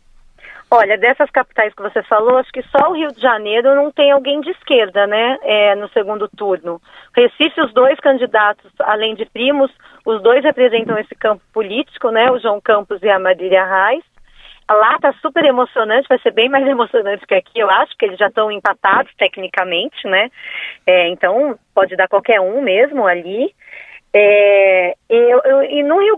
Olha, 0.68 0.98
dessas 0.98 1.30
capitais 1.30 1.72
que 1.74 1.82
você 1.82 2.02
falou, 2.02 2.38
acho 2.38 2.50
que 2.50 2.62
só 2.62 2.90
o 2.90 2.94
Rio 2.94 3.12
de 3.12 3.20
Janeiro 3.20 3.76
não 3.76 3.92
tem 3.92 4.10
alguém 4.10 4.40
de 4.40 4.50
esquerda, 4.50 5.06
né, 5.06 5.38
é, 5.42 5.76
no 5.76 5.88
segundo 5.90 6.28
turno. 6.28 6.82
Recife, 7.14 7.60
os 7.60 7.72
dois 7.72 7.98
candidatos, 8.00 8.72
além 8.80 9.14
de 9.14 9.24
primos, 9.26 9.70
os 10.06 10.22
dois 10.22 10.44
representam 10.44 10.96
esse 10.96 11.14
campo 11.16 11.42
político, 11.52 12.10
né, 12.10 12.30
o 12.30 12.38
João 12.38 12.60
Campos 12.60 13.02
e 13.02 13.10
a 13.10 13.18
Marília 13.18 13.64
Reis. 13.64 14.04
Lá 14.70 14.94
está 14.94 15.12
super 15.14 15.44
emocionante, 15.44 16.08
vai 16.08 16.18
ser 16.20 16.32
bem 16.32 16.48
mais 16.48 16.66
emocionante 16.66 17.26
que 17.26 17.34
aqui, 17.34 17.58
eu 17.58 17.68
acho, 17.68 17.96
que 17.98 18.04
eles 18.04 18.18
já 18.18 18.28
estão 18.28 18.50
empatados 18.50 19.12
tecnicamente, 19.16 20.06
né? 20.06 20.30
É, 20.86 21.08
então, 21.08 21.58
pode 21.74 21.96
dar 21.96 22.08
qualquer 22.08 22.40
um 22.40 22.62
mesmo 22.62 23.04
ali. 23.04 23.52
É, 24.14 24.94
eu, 25.10 25.40
eu, 25.44 25.62
e 25.64 25.82
no 25.82 26.00
Rio 26.00 26.16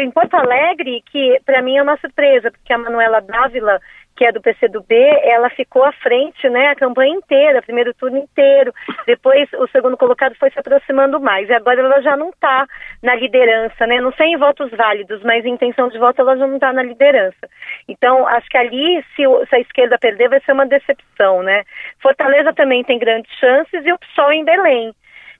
em 0.00 0.10
Porto 0.10 0.34
Alegre, 0.34 1.02
que 1.10 1.40
para 1.44 1.62
mim 1.62 1.76
é 1.76 1.82
uma 1.82 1.96
surpresa, 1.96 2.50
porque 2.50 2.72
a 2.72 2.78
Manuela 2.78 3.20
Dávila, 3.20 3.80
que 4.16 4.24
é 4.24 4.32
do 4.32 4.40
PCdoB, 4.40 4.94
ela 5.22 5.50
ficou 5.50 5.84
à 5.84 5.92
frente, 5.92 6.48
né, 6.48 6.68
a 6.68 6.74
campanha 6.74 7.14
inteira, 7.14 7.62
primeiro 7.62 7.92
turno 7.94 8.18
inteiro. 8.18 8.72
Depois 9.06 9.48
o 9.54 9.66
segundo 9.68 9.96
colocado 9.96 10.34
foi 10.36 10.50
se 10.50 10.58
aproximando 10.58 11.20
mais. 11.20 11.48
E 11.48 11.52
agora 11.52 11.80
ela 11.80 12.00
já 12.00 12.16
não 12.16 12.30
está 12.30 12.66
na 13.02 13.14
liderança, 13.14 13.86
né? 13.86 14.00
Não 14.00 14.12
sei 14.12 14.28
em 14.28 14.36
votos 14.36 14.70
válidos, 14.70 15.22
mas 15.22 15.44
em 15.44 15.54
intenção 15.54 15.88
de 15.88 15.98
voto 15.98 16.20
ela 16.20 16.36
já 16.36 16.46
não 16.46 16.54
está 16.54 16.72
na 16.72 16.82
liderança. 16.82 17.48
Então, 17.88 18.26
acho 18.26 18.48
que 18.48 18.56
ali, 18.56 19.04
se, 19.16 19.22
se, 19.48 19.56
a 19.56 19.60
esquerda 19.60 19.98
perder, 19.98 20.28
vai 20.28 20.40
ser 20.40 20.52
uma 20.52 20.66
decepção, 20.66 21.42
né? 21.42 21.64
Fortaleza 22.00 22.52
também 22.52 22.84
tem 22.84 22.98
grandes 22.98 23.32
chances 23.38 23.84
e 23.84 23.92
o 23.92 23.98
PSOL 23.98 24.32
em 24.32 24.44
Belém. 24.44 24.94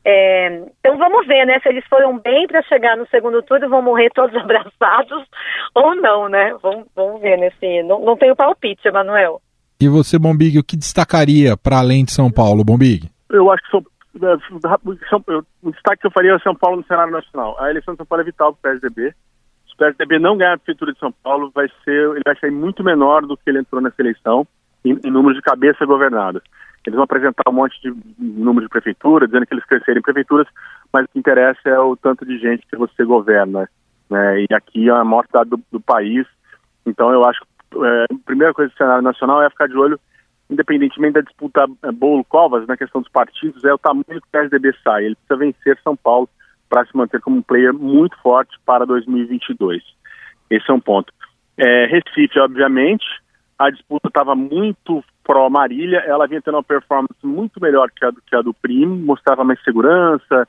É, 0.07 0.63
então 0.79 0.99
vamos 0.99 1.27
ver, 1.27 1.47
né? 1.47 1.59
Se 1.61 1.69
eles 1.69 1.85
foram 1.89 2.19
bem 2.19 2.47
para 2.47 2.63
chegar 2.63 2.97
no 2.97 3.07
segundo 3.09 3.43
turno, 3.43 3.69
vão 3.71 3.81
morrer 3.81 4.11
todos 4.15 4.37
abraçados 4.41 5.25
ou 5.75 5.95
não, 5.95 6.29
né? 6.29 6.55
Vamos, 6.63 6.87
vamos 6.95 7.21
ver 7.23 7.39
nesse. 7.39 7.83
Não, 7.85 8.05
não 8.05 8.17
tenho 8.17 8.37
palpite, 8.37 8.87
Emanuel. 8.87 9.41
E 9.81 9.89
você, 9.89 10.19
Bombig, 10.19 10.59
o 10.59 10.65
que 10.65 10.77
destacaria 10.77 11.57
para 11.57 11.79
além 11.79 12.05
de 12.05 12.13
São 12.13 12.31
Paulo, 12.31 12.65
Bombig? 12.65 13.11
Eu 13.31 13.51
acho 13.51 13.63
que 13.65 13.71
são, 13.71 13.85
é, 14.23 15.41
o 15.63 15.71
destaque 15.73 16.03
que 16.03 16.07
eu 16.07 16.11
faria 16.11 16.35
é 16.35 16.39
São 16.39 16.55
Paulo 16.55 16.77
no 16.77 16.87
cenário 16.87 17.13
nacional. 17.13 17.57
A 17.59 17.71
eleição 17.71 17.95
de 17.95 17.99
São 17.99 18.07
Paulo 18.07 18.23
é 18.23 18.25
vital 18.25 18.55
para 18.55 18.73
o 18.73 18.73
PSDB. 18.75 19.11
Se 19.67 19.75
o 19.75 19.77
PSDB 19.77 20.19
não 20.19 20.37
ganhar 20.37 20.53
a 20.53 20.59
prefeitura 20.59 20.93
de 20.93 20.99
São 20.99 21.11
Paulo, 21.11 21.51
vai 21.53 21.67
ser, 21.85 22.11
ele 22.11 22.23
vai 22.25 22.37
sair 22.39 22.53
muito 22.53 22.85
menor 22.85 23.23
do 23.27 23.37
que 23.37 23.43
ele 23.47 23.59
entrou 23.59 23.83
nessa 23.83 24.01
eleição 24.01 24.47
em, 24.85 24.99
em 25.05 25.11
número 25.11 25.35
de 25.35 25.43
cabeça 25.43 25.85
governadas. 25.85 26.43
Eles 26.87 26.97
vão 26.97 27.05
apresentar 27.05 27.49
um 27.49 27.55
monte 27.55 27.81
de 27.81 27.95
número 28.19 28.67
de 28.67 28.71
prefeitura, 28.71 29.27
dizendo 29.27 29.47
que 29.47 29.55
eles 29.55 29.65
crescerem 29.65 30.01
em 30.01 30.03
prefeituras, 30.03 30.47
mas 30.93 31.05
o 31.05 31.09
que 31.09 31.19
interessa 31.19 31.69
é 31.69 31.79
o 31.79 31.97
tanto 31.97 32.27
de 32.27 32.39
gente 32.39 32.67
que 32.67 32.77
você 32.77 33.05
governa. 33.05 33.69
Né? 34.11 34.43
E 34.43 34.55
aqui 34.55 34.89
é 34.89 34.93
a 34.93 35.05
maior 35.05 35.25
cidade 35.27 35.51
do, 35.51 35.61
do 35.73 35.81
país. 35.81 36.27
Então 36.85 37.11
eu 37.11 37.25
acho 37.25 37.41
que 37.41 37.85
é, 37.85 38.05
a 38.05 38.25
primeira 38.25 38.53
coisa 38.53 38.71
do 38.71 38.77
cenário 38.77 39.03
nacional 39.03 39.43
é 39.43 39.49
ficar 39.49 39.67
de 39.67 39.77
olho, 39.77 39.99
independentemente 40.51 41.15
da 41.15 41.21
disputa 41.23 41.67
é, 41.83 41.91
Bolo-Covas, 41.91 42.67
na 42.67 42.77
questão 42.77 43.01
dos 43.01 43.11
partidos, 43.11 43.65
é 43.65 43.73
o 43.73 43.79
tamanho 43.79 44.05
que 44.07 44.17
o 44.17 44.31
PSDB 44.31 44.75
sai. 44.83 45.07
Ele 45.07 45.17
precisa 45.17 45.37
vencer 45.39 45.81
São 45.83 45.97
Paulo 45.97 46.29
para 46.69 46.85
se 46.85 46.97
manter 46.97 47.21
como 47.21 47.39
um 47.39 47.43
player 47.43 47.73
muito 47.73 48.17
forte 48.19 48.59
para 48.67 48.85
2022. 48.85 49.83
Esse 50.51 50.71
é 50.71 50.75
um 50.75 50.81
ponto. 50.81 51.13
É, 51.57 51.87
Recife, 51.87 52.39
obviamente, 52.39 53.07
a 53.59 53.71
disputa 53.71 54.09
estava 54.09 54.35
muito 54.35 55.03
pró-Marília, 55.25 55.99
ela 56.07 56.27
vinha 56.27 56.43
tendo 56.43 56.57
uma 56.57 56.63
performance 56.63 57.19
muito 57.23 57.61
melhor 57.61 57.91
que 57.91 58.05
a, 58.05 58.13
que 58.27 58.37
a 58.37 58.43
do 58.43 58.53
Primo, 58.53 58.95
mostrava 58.95 59.43
mais 59.43 59.63
segurança, 59.63 60.47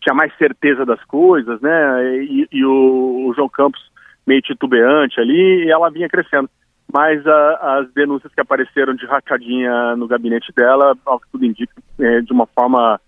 tinha 0.00 0.14
mais 0.14 0.34
certeza 0.36 0.86
das 0.86 1.02
coisas, 1.04 1.60
né? 1.60 2.24
E, 2.24 2.48
e 2.50 2.64
o, 2.64 3.26
o, 3.28 3.34
João 3.34 3.48
Campos 3.48 3.80
meio 4.26 4.40
titubeante 4.42 5.20
ali, 5.20 5.64
e 5.64 5.70
ela 5.70 5.90
vinha 5.90 6.08
crescendo. 6.08 6.48
Mas 6.92 7.26
a, 7.26 7.78
as 7.78 7.92
denúncias 7.92 8.32
que 8.32 8.40
apareceram 8.40 8.94
de 8.94 9.06
rachadinha 9.06 9.96
no 9.96 10.06
gabinete 10.06 10.52
dela, 10.54 10.96
ao 11.04 11.20
que 11.20 11.26
tudo 11.30 11.44
indica, 11.44 11.74
é, 11.98 12.20
de 12.20 12.32
uma 12.32 12.46
forma 12.46 13.00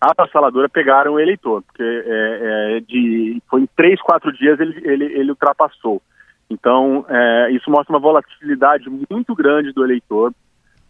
avassaladora, 0.00 0.68
pegaram 0.68 1.14
o 1.14 1.20
eleitor, 1.20 1.62
porque 1.62 1.82
é, 1.82 2.76
é, 2.76 2.80
de, 2.80 3.42
foi 3.48 3.62
em 3.62 3.68
três, 3.76 4.00
quatro 4.00 4.32
dias 4.32 4.58
ele, 4.60 4.80
ele, 4.84 5.04
ele 5.04 5.30
ultrapassou. 5.30 6.02
Então, 6.48 7.04
é, 7.08 7.50
isso 7.50 7.70
mostra 7.70 7.92
uma 7.92 8.00
volatilidade 8.00 8.88
muito 9.10 9.34
grande 9.34 9.72
do 9.72 9.84
eleitor. 9.84 10.32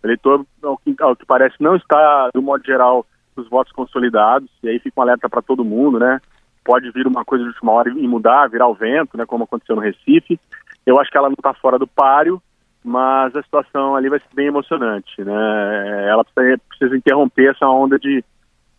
Eleitor, 0.07 0.45
ao 0.62 0.79
que, 0.79 0.95
ao 1.01 1.16
que, 1.16 1.27
parece, 1.27 1.57
não 1.61 1.77
está, 1.77 2.31
do 2.35 2.42
modo 2.42 2.64
geral, 2.64 3.05
dos 3.35 3.49
votos 3.49 3.73
consolidados, 3.73 4.49
e 4.62 4.69
aí 4.69 4.79
fica 4.79 4.99
um 4.99 5.03
alerta 5.03 5.29
para 5.29 5.42
todo 5.42 5.64
mundo, 5.64 5.99
né? 5.99 6.21
Pode 6.64 6.90
vir 6.90 7.07
uma 7.07 7.25
coisa 7.25 7.45
de 7.45 7.51
última 7.51 7.73
hora 7.73 7.90
e 7.90 8.09
mudar, 8.09 8.49
virar 8.49 8.66
o 8.66 8.75
vento, 8.75 9.16
né? 9.16 9.27
Como 9.27 9.45
aconteceu 9.45 9.77
no 9.77 9.83
Recife. 9.83 10.40
Eu 10.85 10.99
acho 10.99 11.11
que 11.11 11.19
ela 11.19 11.29
não 11.29 11.35
está 11.35 11.53
fora 11.55 11.79
do 11.79 11.87
páreo, 11.87 12.40
mas 12.83 13.35
a 13.37 13.42
situação 13.42 13.95
ali 13.95 14.09
vai 14.09 14.19
ser 14.19 14.35
bem 14.35 14.47
emocionante, 14.47 15.23
né? 15.23 16.09
Ela 16.09 16.25
precisa, 16.25 16.59
precisa 16.69 16.97
interromper 16.97 17.51
essa 17.51 17.69
onda 17.69 17.99
de 17.99 18.25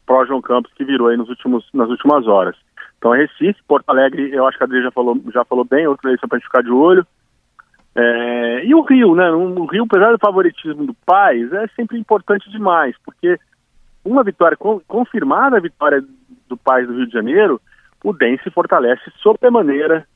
pró 0.06 0.26
João 0.26 0.42
Campos 0.42 0.72
que 0.74 0.86
virou 0.86 1.10
aí 1.10 1.18
nos 1.18 1.30
últimos, 1.30 1.68
nas 1.74 1.90
últimas 1.90 2.26
horas. 2.26 2.56
Então 2.98 3.12
Recife, 3.12 3.62
Porto 3.68 3.90
Alegre, 3.90 4.34
eu 4.34 4.48
acho 4.48 4.58
que 4.58 4.64
a 4.64 4.66
Adri 4.66 4.82
já 4.82 4.92
falou, 4.92 5.22
já 5.34 5.44
falou 5.46 5.66
bem, 5.66 5.86
outra 5.86 6.10
eleição 6.10 6.28
para 6.28 6.38
a 6.38 6.40
gente 6.40 6.48
ficar 6.48 6.64
de 6.64 6.72
olho. 6.72 7.06
É, 8.00 8.64
e 8.64 8.76
o 8.76 8.82
Rio, 8.82 9.16
né? 9.16 9.32
O 9.32 9.66
Rio, 9.66 9.86
apesar 9.86 10.12
do 10.12 10.20
favoritismo 10.20 10.86
do 10.86 10.94
Paz, 10.94 11.52
é 11.52 11.68
sempre 11.76 11.98
importante 11.98 12.48
demais, 12.52 12.96
porque 13.04 13.40
uma 14.06 14.24
vitória, 14.24 14.56
confirmada 14.88 15.58
a 15.58 15.60
vitória 15.60 16.04
do 16.48 16.56
Paz 16.56 16.86
do 16.86 16.94
Rio 16.94 17.08
de 17.08 17.14
Janeiro, 17.14 17.60
o 18.04 18.14
DEM 18.14 18.38
se 18.44 18.52
fortalece 18.52 19.02
sobremaneira 19.18 20.08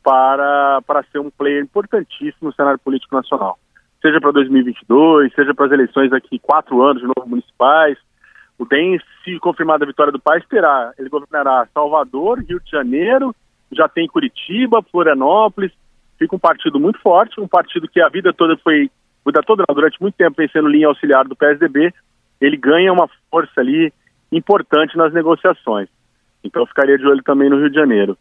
para, 0.00 0.80
para 0.86 1.02
ser 1.10 1.18
um 1.18 1.28
player 1.28 1.60
importantíssimo 1.60 2.48
no 2.48 2.54
cenário 2.54 2.78
político 2.78 3.16
nacional. 3.16 3.58
Seja 4.00 4.20
para 4.20 4.30
2022, 4.30 5.34
seja 5.34 5.52
para 5.52 5.66
as 5.66 5.72
eleições 5.72 6.10
daqui 6.10 6.38
quatro 6.38 6.82
anos 6.82 7.02
de 7.02 7.08
novo 7.08 7.28
municipais. 7.28 7.98
O 8.56 8.64
DEM, 8.64 9.00
se 9.24 9.40
confirmada 9.40 9.84
a 9.84 9.88
vitória 9.88 10.12
do 10.12 10.20
país, 10.20 10.46
terá, 10.46 10.92
ele 10.96 11.08
governará 11.08 11.66
Salvador, 11.74 12.38
Rio 12.38 12.60
de 12.60 12.70
Janeiro, 12.70 13.34
já 13.72 13.88
tem 13.88 14.06
Curitiba, 14.06 14.84
Florianópolis. 14.92 15.72
Fica 16.18 16.36
um 16.36 16.38
partido 16.38 16.78
muito 16.78 16.98
forte, 17.00 17.40
um 17.40 17.48
partido 17.48 17.88
que 17.88 18.00
a 18.00 18.08
vida 18.08 18.32
toda 18.32 18.56
foi, 18.58 18.90
vida 19.26 19.40
toda 19.44 19.64
não, 19.68 19.74
durante 19.74 20.00
muito 20.00 20.14
tempo 20.14 20.36
vencendo 20.36 20.68
linha 20.68 20.88
auxiliar 20.88 21.24
do 21.24 21.36
PSDB. 21.36 21.92
Ele 22.40 22.56
ganha 22.56 22.92
uma 22.92 23.08
força 23.30 23.60
ali 23.60 23.92
importante 24.30 24.96
nas 24.96 25.12
negociações. 25.12 25.88
Então 26.42 26.66
ficaria 26.66 26.98
de 26.98 27.06
olho 27.06 27.22
também 27.22 27.48
no 27.48 27.58
Rio 27.58 27.70
de 27.70 27.76
Janeiro. 27.76 28.16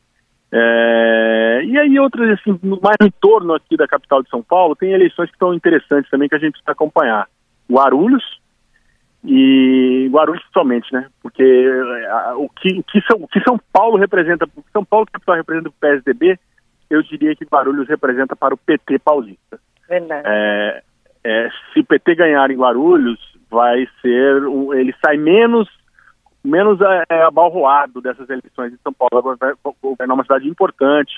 É, 0.56 1.62
e 1.66 1.78
aí 1.78 2.00
outras, 2.00 2.40
assim, 2.40 2.60
mais 2.62 2.96
no 3.02 3.08
entorno 3.08 3.56
aqui 3.56 3.76
da 3.76 3.88
capital 3.88 4.22
de 4.22 4.30
São 4.30 4.44
Paulo, 4.44 4.76
tem 4.76 4.94
eleições 4.94 5.28
que 5.28 5.36
estão 5.36 5.54
interessantes 5.54 6.10
também 6.12 6.30
que 6.30 6.36
a 6.36 6.40
gente 6.40 6.52
precisa 6.52 6.72
acompanhar. 6.72 7.28
Guarulhos 7.70 8.24
e 9.26 10.08
Guarulhos 10.12 10.44
somente, 10.54 10.94
né? 10.94 11.08
Porque 11.24 11.42
é, 11.44 12.34
o, 12.36 12.48
que, 12.50 12.84
que 12.84 13.02
São, 13.02 13.18
o 13.24 13.28
que 13.28 13.42
São 13.42 13.60
Paulo 13.72 13.98
representa, 13.98 14.46
o 14.56 14.62
que 14.62 14.72
São 14.72 14.86
Paulo 14.86 15.08
capital 15.12 15.36
representa 15.36 15.70
o 15.70 15.74
PSDB, 15.74 16.40
eu 16.94 17.04
diria 17.04 17.36
que 17.36 17.46
Guarulhos 17.46 17.88
representa 17.88 18.36
para 18.36 18.54
o 18.54 18.58
PT 18.58 19.00
paulista. 19.00 19.60
Verdade. 19.88 20.24
É, 20.26 20.84
é, 21.24 21.50
se 21.74 21.80
o 21.80 21.86
PT 21.86 22.16
ganhar 22.16 22.50
em 22.52 22.58
Guarulhos, 22.58 23.20
vai 23.50 23.88
ser, 24.02 24.44
ele 24.76 24.94
sai 25.04 25.18
menos 25.18 25.70
menos 26.44 26.80
é, 26.82 27.04
é, 27.10 27.24
abalroado 27.24 28.02
dessas 28.02 28.30
eleições 28.30 28.74
em 28.74 28.78
São 28.84 28.92
Paulo. 28.92 29.38
Vai 29.40 29.54
governar 29.82 30.16
uma 30.16 30.24
cidade 30.24 30.48
importante, 30.48 31.14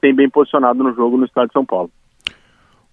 tem 0.00 0.14
bem 0.14 0.28
posicionado 0.28 0.82
no 0.84 0.94
jogo 0.94 1.16
no 1.16 1.24
estado 1.24 1.46
de 1.48 1.52
São 1.52 1.64
Paulo. 1.64 1.90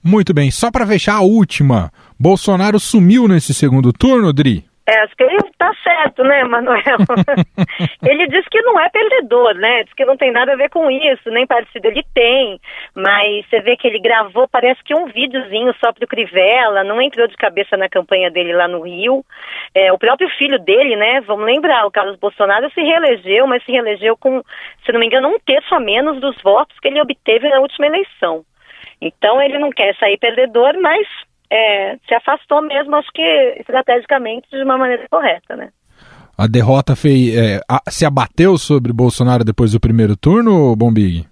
Muito 0.04 0.34
bem, 0.34 0.50
só 0.50 0.72
para 0.72 0.88
fechar 0.88 1.16
a 1.16 1.22
última, 1.22 1.92
Bolsonaro 2.18 2.80
sumiu 2.80 3.28
nesse 3.28 3.54
segundo 3.54 3.92
turno, 3.92 4.32
Dri? 4.32 4.64
É, 4.90 5.00
acho 5.00 5.14
que 5.18 5.24
ele 5.24 5.38
tá 5.58 5.70
certo, 5.84 6.24
né, 6.24 6.46
Manuel? 6.46 6.80
ele 8.08 8.26
diz 8.28 8.48
que 8.48 8.62
não 8.62 8.80
é 8.80 8.88
perdedor, 8.88 9.54
né? 9.56 9.84
Diz 9.84 9.94
que 9.94 10.06
não 10.06 10.16
tem 10.16 10.32
nada 10.32 10.54
a 10.54 10.56
ver 10.56 10.70
com 10.70 10.90
isso, 10.90 11.30
nem 11.30 11.46
parecido 11.46 11.90
ele 11.90 12.06
tem. 12.14 12.58
Mas 12.96 13.46
você 13.50 13.60
vê 13.60 13.76
que 13.76 13.86
ele 13.86 14.00
gravou, 14.00 14.48
parece 14.48 14.82
que 14.86 14.96
um 14.96 15.08
videozinho 15.08 15.76
só 15.84 15.92
pro 15.92 16.08
Crivella, 16.08 16.86
não 16.86 17.02
entrou 17.02 17.28
de 17.28 17.36
cabeça 17.36 17.76
na 17.76 17.90
campanha 17.90 18.32
dele 18.32 18.54
lá 18.54 18.66
no 18.66 18.80
Rio. 18.84 19.26
É, 19.76 19.92
o 19.92 19.98
próprio 19.98 20.30
filho 20.38 20.58
dele, 20.58 20.96
né? 20.96 21.20
Vamos 21.20 21.46
lembrar, 21.46 21.86
o 21.86 21.92
Carlos 21.92 22.18
Bolsonaro 22.18 22.72
se 22.72 22.80
reelegeu, 22.80 23.46
mas 23.46 23.62
se 23.66 23.72
reelegeu 23.74 24.16
com, 24.16 24.42
se 24.86 24.92
não 24.94 25.02
me 25.02 25.08
engano, 25.08 25.28
um 25.28 25.40
terço 25.40 25.76
a 25.76 25.82
menos 25.82 26.22
dos 26.22 26.42
votos 26.42 26.80
que 26.80 26.88
ele 26.88 27.02
obteve 27.02 27.50
na 27.50 27.60
última 27.60 27.88
eleição. 27.88 28.46
Então 29.02 29.42
ele 29.42 29.60
não 29.60 29.70
quer 29.70 29.94
sair 29.98 30.18
perdedor, 30.18 30.80
mas 30.82 31.06
é, 31.52 31.98
se 32.08 32.14
afastou 32.14 32.62
mesmo, 32.62 32.96
acho 32.96 33.10
que 33.14 33.56
estrategicamente 33.60 34.50
de 34.50 34.64
uma 34.64 34.78
maneira 34.78 35.06
correta, 35.10 35.56
né? 35.56 35.70
A 36.38 36.46
derrota 36.48 36.96
fez, 36.96 37.36
é, 37.36 37.62
a, 37.68 37.82
se 37.90 38.06
abateu 38.06 38.58
sobre 38.58 38.94
Bolsonaro 38.94 39.44
depois 39.44 39.72
do 39.72 39.80
primeiro 39.80 40.16
turno, 40.16 40.76
Bombig? 40.76 41.26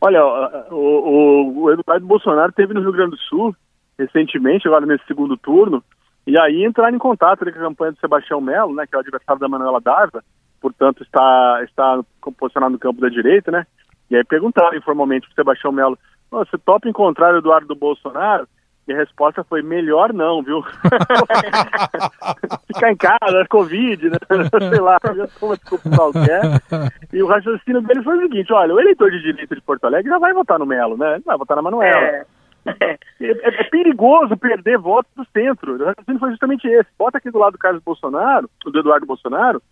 Olha, 0.00 0.24
o, 0.70 0.76
o, 0.76 1.62
o 1.62 1.72
Eduardo 1.72 2.06
Bolsonaro 2.06 2.52
teve 2.52 2.72
no 2.72 2.80
Rio 2.80 2.92
Grande 2.92 3.12
do 3.12 3.18
Sul 3.18 3.54
recentemente, 3.98 4.68
agora 4.68 4.86
nesse 4.86 5.04
segundo 5.06 5.36
turno, 5.36 5.82
e 6.24 6.38
aí 6.38 6.64
entraram 6.64 6.94
em 6.94 7.00
contato 7.00 7.40
com 7.40 7.50
a 7.50 7.52
campanha 7.52 7.92
do 7.92 7.98
Sebastião 7.98 8.40
Melo, 8.40 8.74
né, 8.74 8.86
que 8.86 8.94
é 8.94 8.98
o 8.98 9.00
adversário 9.00 9.40
da 9.40 9.48
Manuela 9.48 9.80
Dávila, 9.80 10.22
portanto 10.60 11.02
está, 11.02 11.60
está 11.64 12.00
posicionado 12.38 12.74
no 12.74 12.78
campo 12.78 13.00
da 13.00 13.08
direita, 13.08 13.50
né, 13.50 13.66
e 14.08 14.14
aí 14.14 14.22
perguntaram 14.22 14.76
informalmente 14.76 15.26
para 15.26 15.32
o 15.32 15.34
Sebastião 15.34 15.72
Melo, 15.72 15.98
você 16.30 16.56
topa 16.58 16.88
encontrar 16.88 17.34
o 17.34 17.38
Eduardo 17.38 17.74
Bolsonaro? 17.74 18.46
E 18.88 18.92
a 18.92 18.96
resposta 18.96 19.44
foi 19.44 19.60
melhor 19.60 20.14
não, 20.14 20.42
viu? 20.42 20.64
Ficar 22.66 22.90
em 22.90 22.96
casa, 22.96 23.46
Covid, 23.50 24.08
né? 24.08 24.16
Sei 24.70 24.80
lá, 24.80 24.98
como 25.38 25.54
desculpa 25.54 25.90
qualquer. 25.90 26.40
E 27.12 27.22
o 27.22 27.26
raciocínio 27.26 27.82
dele 27.82 28.02
foi 28.02 28.16
o 28.16 28.22
seguinte: 28.22 28.50
olha, 28.50 28.74
o 28.74 28.80
eleitor 28.80 29.10
de 29.10 29.20
direita 29.20 29.54
de 29.54 29.60
Porto 29.60 29.84
Alegre 29.84 30.10
já 30.10 30.18
vai 30.18 30.32
votar 30.32 30.58
no 30.58 30.64
Melo, 30.64 30.96
né? 30.96 31.16
Ele 31.16 31.24
vai 31.26 31.36
votar 31.36 31.54
na 31.54 31.62
Manuela. 31.62 32.00
É. 32.00 32.24
É, 32.80 32.98
é, 33.20 33.64
perigoso 33.64 34.36
perder 34.36 34.78
votos 34.78 35.10
do 35.14 35.24
centro. 35.32 35.74
O 35.74 35.84
raciocínio 35.84 36.20
foi 36.20 36.30
justamente 36.30 36.66
esse. 36.66 36.88
Bota 36.98 37.18
aqui 37.18 37.30
do 37.30 37.38
lado 37.38 37.52
do 37.52 37.58
Carlos 37.58 37.82
Bolsonaro, 37.82 38.48
do 38.64 38.78
Eduardo 38.78 39.06
Bolsonaro, 39.06 39.62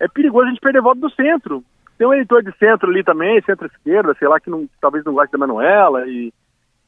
é 0.00 0.08
perigoso 0.08 0.46
a 0.46 0.50
gente 0.50 0.60
perder 0.60 0.82
voto 0.82 1.00
do 1.00 1.10
centro. 1.10 1.62
Tem 1.96 2.06
um 2.06 2.12
eleitor 2.12 2.42
de 2.42 2.52
centro 2.58 2.90
ali 2.90 3.04
também, 3.04 3.40
centro-esquerda, 3.42 4.14
sei 4.18 4.26
lá, 4.26 4.40
que 4.40 4.50
não, 4.50 4.68
talvez 4.80 5.04
não 5.04 5.14
goste 5.14 5.30
da 5.30 5.38
Manuela 5.38 6.08
e 6.08 6.32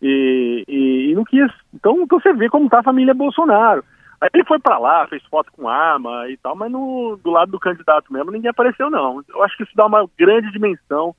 e, 0.00 0.64
e, 0.68 1.10
e 1.10 1.14
não 1.14 1.24
quis. 1.24 1.50
Então, 1.74 2.00
então 2.02 2.20
você 2.20 2.32
vê 2.32 2.48
como 2.48 2.66
está 2.66 2.80
a 2.80 2.84
família 2.84 3.14
Bolsonaro. 3.14 3.84
Aí 4.20 4.30
ele 4.32 4.44
foi 4.44 4.58
para 4.58 4.78
lá, 4.78 5.06
fez 5.06 5.22
foto 5.24 5.52
com 5.52 5.68
arma 5.68 6.28
e 6.28 6.36
tal, 6.38 6.56
mas 6.56 6.70
no, 6.70 7.18
do 7.22 7.30
lado 7.30 7.50
do 7.50 7.60
candidato 7.60 8.12
mesmo 8.12 8.30
ninguém 8.30 8.50
apareceu, 8.50 8.90
não. 8.90 9.22
Eu 9.28 9.42
acho 9.42 9.56
que 9.56 9.62
isso 9.62 9.76
dá 9.76 9.86
uma 9.86 10.08
grande 10.18 10.50
dimensão 10.50 11.14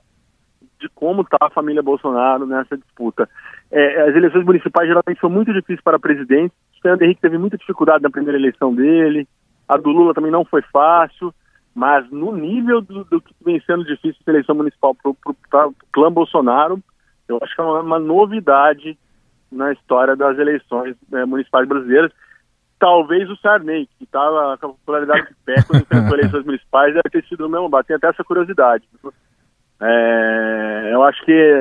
de 0.80 0.90
como 0.90 1.22
está 1.22 1.38
a 1.42 1.50
família 1.50 1.82
Bolsonaro 1.82 2.46
nessa 2.46 2.78
disputa. 2.78 3.30
É, 3.72 4.10
as 4.10 4.16
eleições 4.16 4.46
municipais 4.46 4.88
geralmente 4.88 5.20
são 5.20 5.30
muito 5.30 5.54
difíceis 5.54 5.82
para 5.82 6.00
presidente. 6.00 6.54
O 6.78 6.82
Fernando 6.82 7.02
Henrique 7.04 7.22
teve 7.22 7.38
muita 7.38 7.58
dificuldade 7.58 8.04
na 8.04 8.10
primeira 8.10 8.38
eleição 8.38 8.74
dele. 8.74 9.28
A 9.68 9.78
do 9.78 9.90
Lula 9.90 10.13
também 10.13 10.32
não 10.32 10.46
foi 10.46 10.62
fácil. 10.62 11.34
Mas 11.74 12.10
no 12.10 12.36
nível 12.36 12.82
do, 12.82 13.04
do 13.04 13.22
que 13.22 13.36
vem 13.44 13.62
sendo 13.62 13.86
difícil 13.86 14.20
a 14.26 14.32
eleição 14.32 14.56
municipal 14.56 14.96
para 14.96 15.12
o 15.12 15.76
clã 15.92 16.12
Bolsonaro, 16.12 16.82
eu 17.28 17.40
acho 17.42 17.56
que 17.56 17.62
é 17.62 17.63
uma, 17.63 18.00
novidade 18.00 18.98
na 19.52 19.72
história 19.72 20.16
das 20.16 20.38
eleições 20.38 20.96
né, 21.10 21.26
municipais 21.26 21.68
brasileiras. 21.68 22.12
Talvez 22.80 23.30
o 23.30 23.36
Sarney, 23.38 23.88
que 23.98 24.04
estava 24.04 24.58
com 24.58 24.68
a 24.68 24.70
popularidade 24.70 25.28
de 25.28 25.36
pé 25.46 25.56
quando 25.66 25.82
enfrentou 25.84 26.18
eleições 26.18 26.46
municipais, 26.46 26.94
deve 26.94 27.10
ter 27.10 27.24
sido 27.26 27.46
o 27.46 27.50
mesmo 27.50 27.70
bar. 27.70 27.84
Tem 27.84 27.96
até 27.96 28.08
essa 28.08 28.24
curiosidade. 28.24 28.84
É, 29.80 30.90
eu 30.92 31.04
acho 31.04 31.24
que 31.24 31.54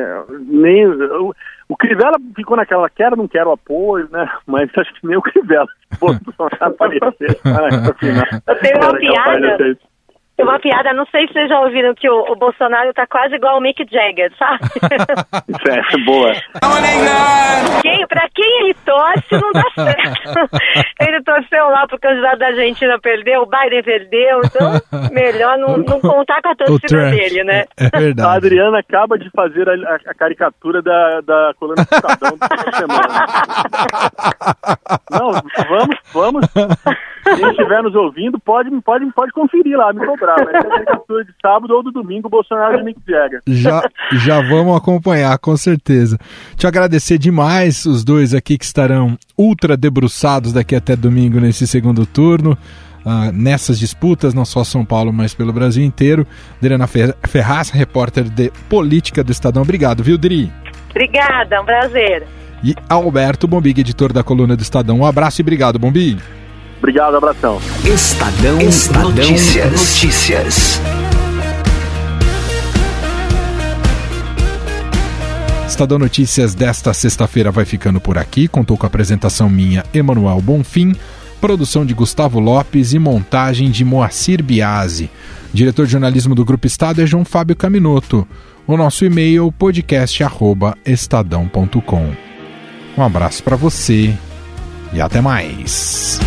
nem 0.48 0.86
o, 0.86 1.34
o 1.68 1.76
Crivella 1.76 2.16
ficou 2.34 2.56
naquela 2.56 2.88
quero 2.88 3.16
não 3.16 3.28
quero 3.28 3.52
apoio, 3.52 4.08
né? 4.10 4.26
Mas 4.46 4.70
acho 4.76 4.94
que 4.94 5.06
nem 5.06 5.16
o 5.16 5.22
Crivella 5.22 5.68
aparecer. 6.60 7.40
Eu 8.46 8.58
tenho 8.58 8.78
uma 8.78 8.96
piada. 8.96 9.78
Tem 10.36 10.44
uma 10.44 10.60
piada, 10.60 10.92
não 10.92 11.06
sei 11.06 11.26
se 11.26 11.32
vocês 11.32 11.48
já 11.48 11.58
ouviram 11.60 11.94
que 11.94 12.08
o, 12.10 12.32
o 12.32 12.36
Bolsonaro 12.36 12.92
tá 12.92 13.06
quase 13.06 13.36
igual 13.36 13.56
o 13.56 13.60
Mick 13.60 13.86
Jagger, 13.90 14.30
sabe? 14.38 14.60
Isso 15.48 15.66
é 15.96 16.04
boa. 16.04 16.32
Quem, 17.80 18.06
pra 18.06 18.28
quem 18.34 18.60
ele 18.60 18.74
torce, 18.84 19.32
não 19.32 19.50
dá 19.52 19.64
certo. 19.74 20.50
ele 21.00 21.22
torceu 21.22 21.70
lá 21.70 21.86
pro 21.86 21.98
candidato 21.98 22.38
da 22.38 22.46
Argentina 22.48 22.98
perdeu, 23.00 23.42
o 23.42 23.46
Biden 23.46 23.82
perdeu, 23.82 24.40
então 24.44 24.72
melhor 25.10 25.56
não, 25.56 25.78
não 25.78 26.00
contar 26.00 26.42
com 26.42 26.50
a 26.50 26.54
torcida 26.54 27.10
dele, 27.10 27.42
né? 27.42 27.64
É 27.78 27.98
verdade. 27.98 28.28
A 28.28 28.32
Adriana 28.32 28.78
acaba 28.80 29.18
de 29.18 29.30
fazer 29.30 29.66
a, 29.68 29.72
a, 29.72 29.94
a 29.94 30.14
caricatura 30.14 30.82
da, 30.82 31.22
da 31.22 31.54
coluna 31.58 31.76
do 31.76 31.94
Estadão 31.94 32.36
da 32.36 32.72
semana. 32.72 33.26
Não, 35.10 35.32
vamos, 35.68 35.96
vamos. 36.12 36.46
Quem 37.34 37.50
estiver 37.50 37.82
nos 37.82 37.94
ouvindo, 37.94 38.38
pode, 38.38 38.70
pode, 38.82 39.04
pode 39.12 39.32
conferir 39.32 39.76
lá, 39.76 39.92
me 39.92 40.04
cobrar 40.04 40.36
vai 40.36 40.60
ser 40.60 40.66
a 40.66 40.70
caricatura 40.70 41.24
de 41.24 41.32
sábado 41.42 41.74
ou 41.74 41.82
do 41.82 41.90
domingo, 41.90 42.28
Bolsonaro 42.28 42.78
de 42.78 42.84
Mick 42.84 43.00
Jagger. 43.06 43.40
Já, 43.46 43.82
já 44.12 44.40
vamos 44.40 44.76
acompanhar, 44.76 45.36
com 45.38 45.56
certeza. 45.56 46.18
Te 46.56 46.66
agradecer 46.66 47.18
demais 47.18 47.84
os 47.84 48.04
dois 48.04 48.34
aqui 48.34 48.56
que 48.56 48.64
estarão 48.64 49.18
ultra 49.36 49.76
debruçados 49.76 50.52
daqui 50.52 50.74
até 50.74 50.94
domingo 50.94 51.40
nesse 51.40 51.66
segundo 51.66 52.06
turno. 52.06 52.56
Uh, 53.04 53.30
nessas 53.32 53.78
disputas, 53.78 54.34
não 54.34 54.44
só 54.44 54.64
São 54.64 54.84
Paulo, 54.84 55.12
mas 55.12 55.32
pelo 55.32 55.52
Brasil 55.52 55.84
inteiro. 55.84 56.26
Adriana 56.58 56.88
Ferraz, 56.88 57.70
repórter 57.70 58.24
de 58.24 58.50
política 58.68 59.22
do 59.22 59.30
Estadão. 59.30 59.62
Obrigado, 59.62 60.02
viu, 60.02 60.18
Dri? 60.18 60.50
Obrigada, 60.90 61.62
um 61.62 61.64
prazer. 61.64 62.26
E 62.64 62.74
Alberto 62.88 63.46
Bombig, 63.46 63.80
editor 63.80 64.12
da 64.12 64.24
coluna 64.24 64.56
do 64.56 64.62
Estadão. 64.62 64.98
Um 64.98 65.06
abraço 65.06 65.40
e 65.40 65.42
obrigado, 65.42 65.78
Bombig. 65.78 66.20
Obrigado, 66.78 67.16
abração. 67.16 67.60
Estadão, 67.84 68.60
Estadão 68.60 69.10
Notícias. 69.10 69.72
Notícias. 69.72 70.80
Estadão 75.66 75.98
Notícias 75.98 76.54
desta 76.54 76.94
sexta-feira 76.94 77.50
vai 77.50 77.64
ficando 77.64 78.00
por 78.00 78.16
aqui. 78.16 78.46
Contou 78.48 78.76
com 78.76 78.86
a 78.86 78.88
apresentação 78.88 79.50
minha, 79.50 79.84
Emanuel 79.92 80.40
Bonfim, 80.40 80.94
produção 81.40 81.84
de 81.84 81.92
Gustavo 81.92 82.38
Lopes 82.40 82.92
e 82.92 82.98
montagem 82.98 83.70
de 83.70 83.84
Moacir 83.84 84.42
Biasi. 84.42 85.10
Diretor 85.52 85.86
de 85.86 85.92
jornalismo 85.92 86.34
do 86.34 86.44
Grupo 86.44 86.66
Estado 86.66 87.00
é 87.02 87.06
João 87.06 87.24
Fábio 87.24 87.56
Caminoto. 87.56 88.26
O 88.66 88.76
nosso 88.76 89.04
e-mail 89.04 89.52
podcast@estadão.com. 89.52 92.12
Um 92.96 93.02
abraço 93.02 93.42
para 93.42 93.56
você 93.56 94.14
e 94.92 95.00
até 95.00 95.20
mais. 95.20 96.20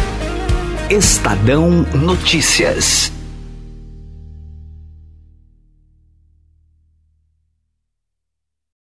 Estadão 0.89 1.85
Notícias. 1.93 3.18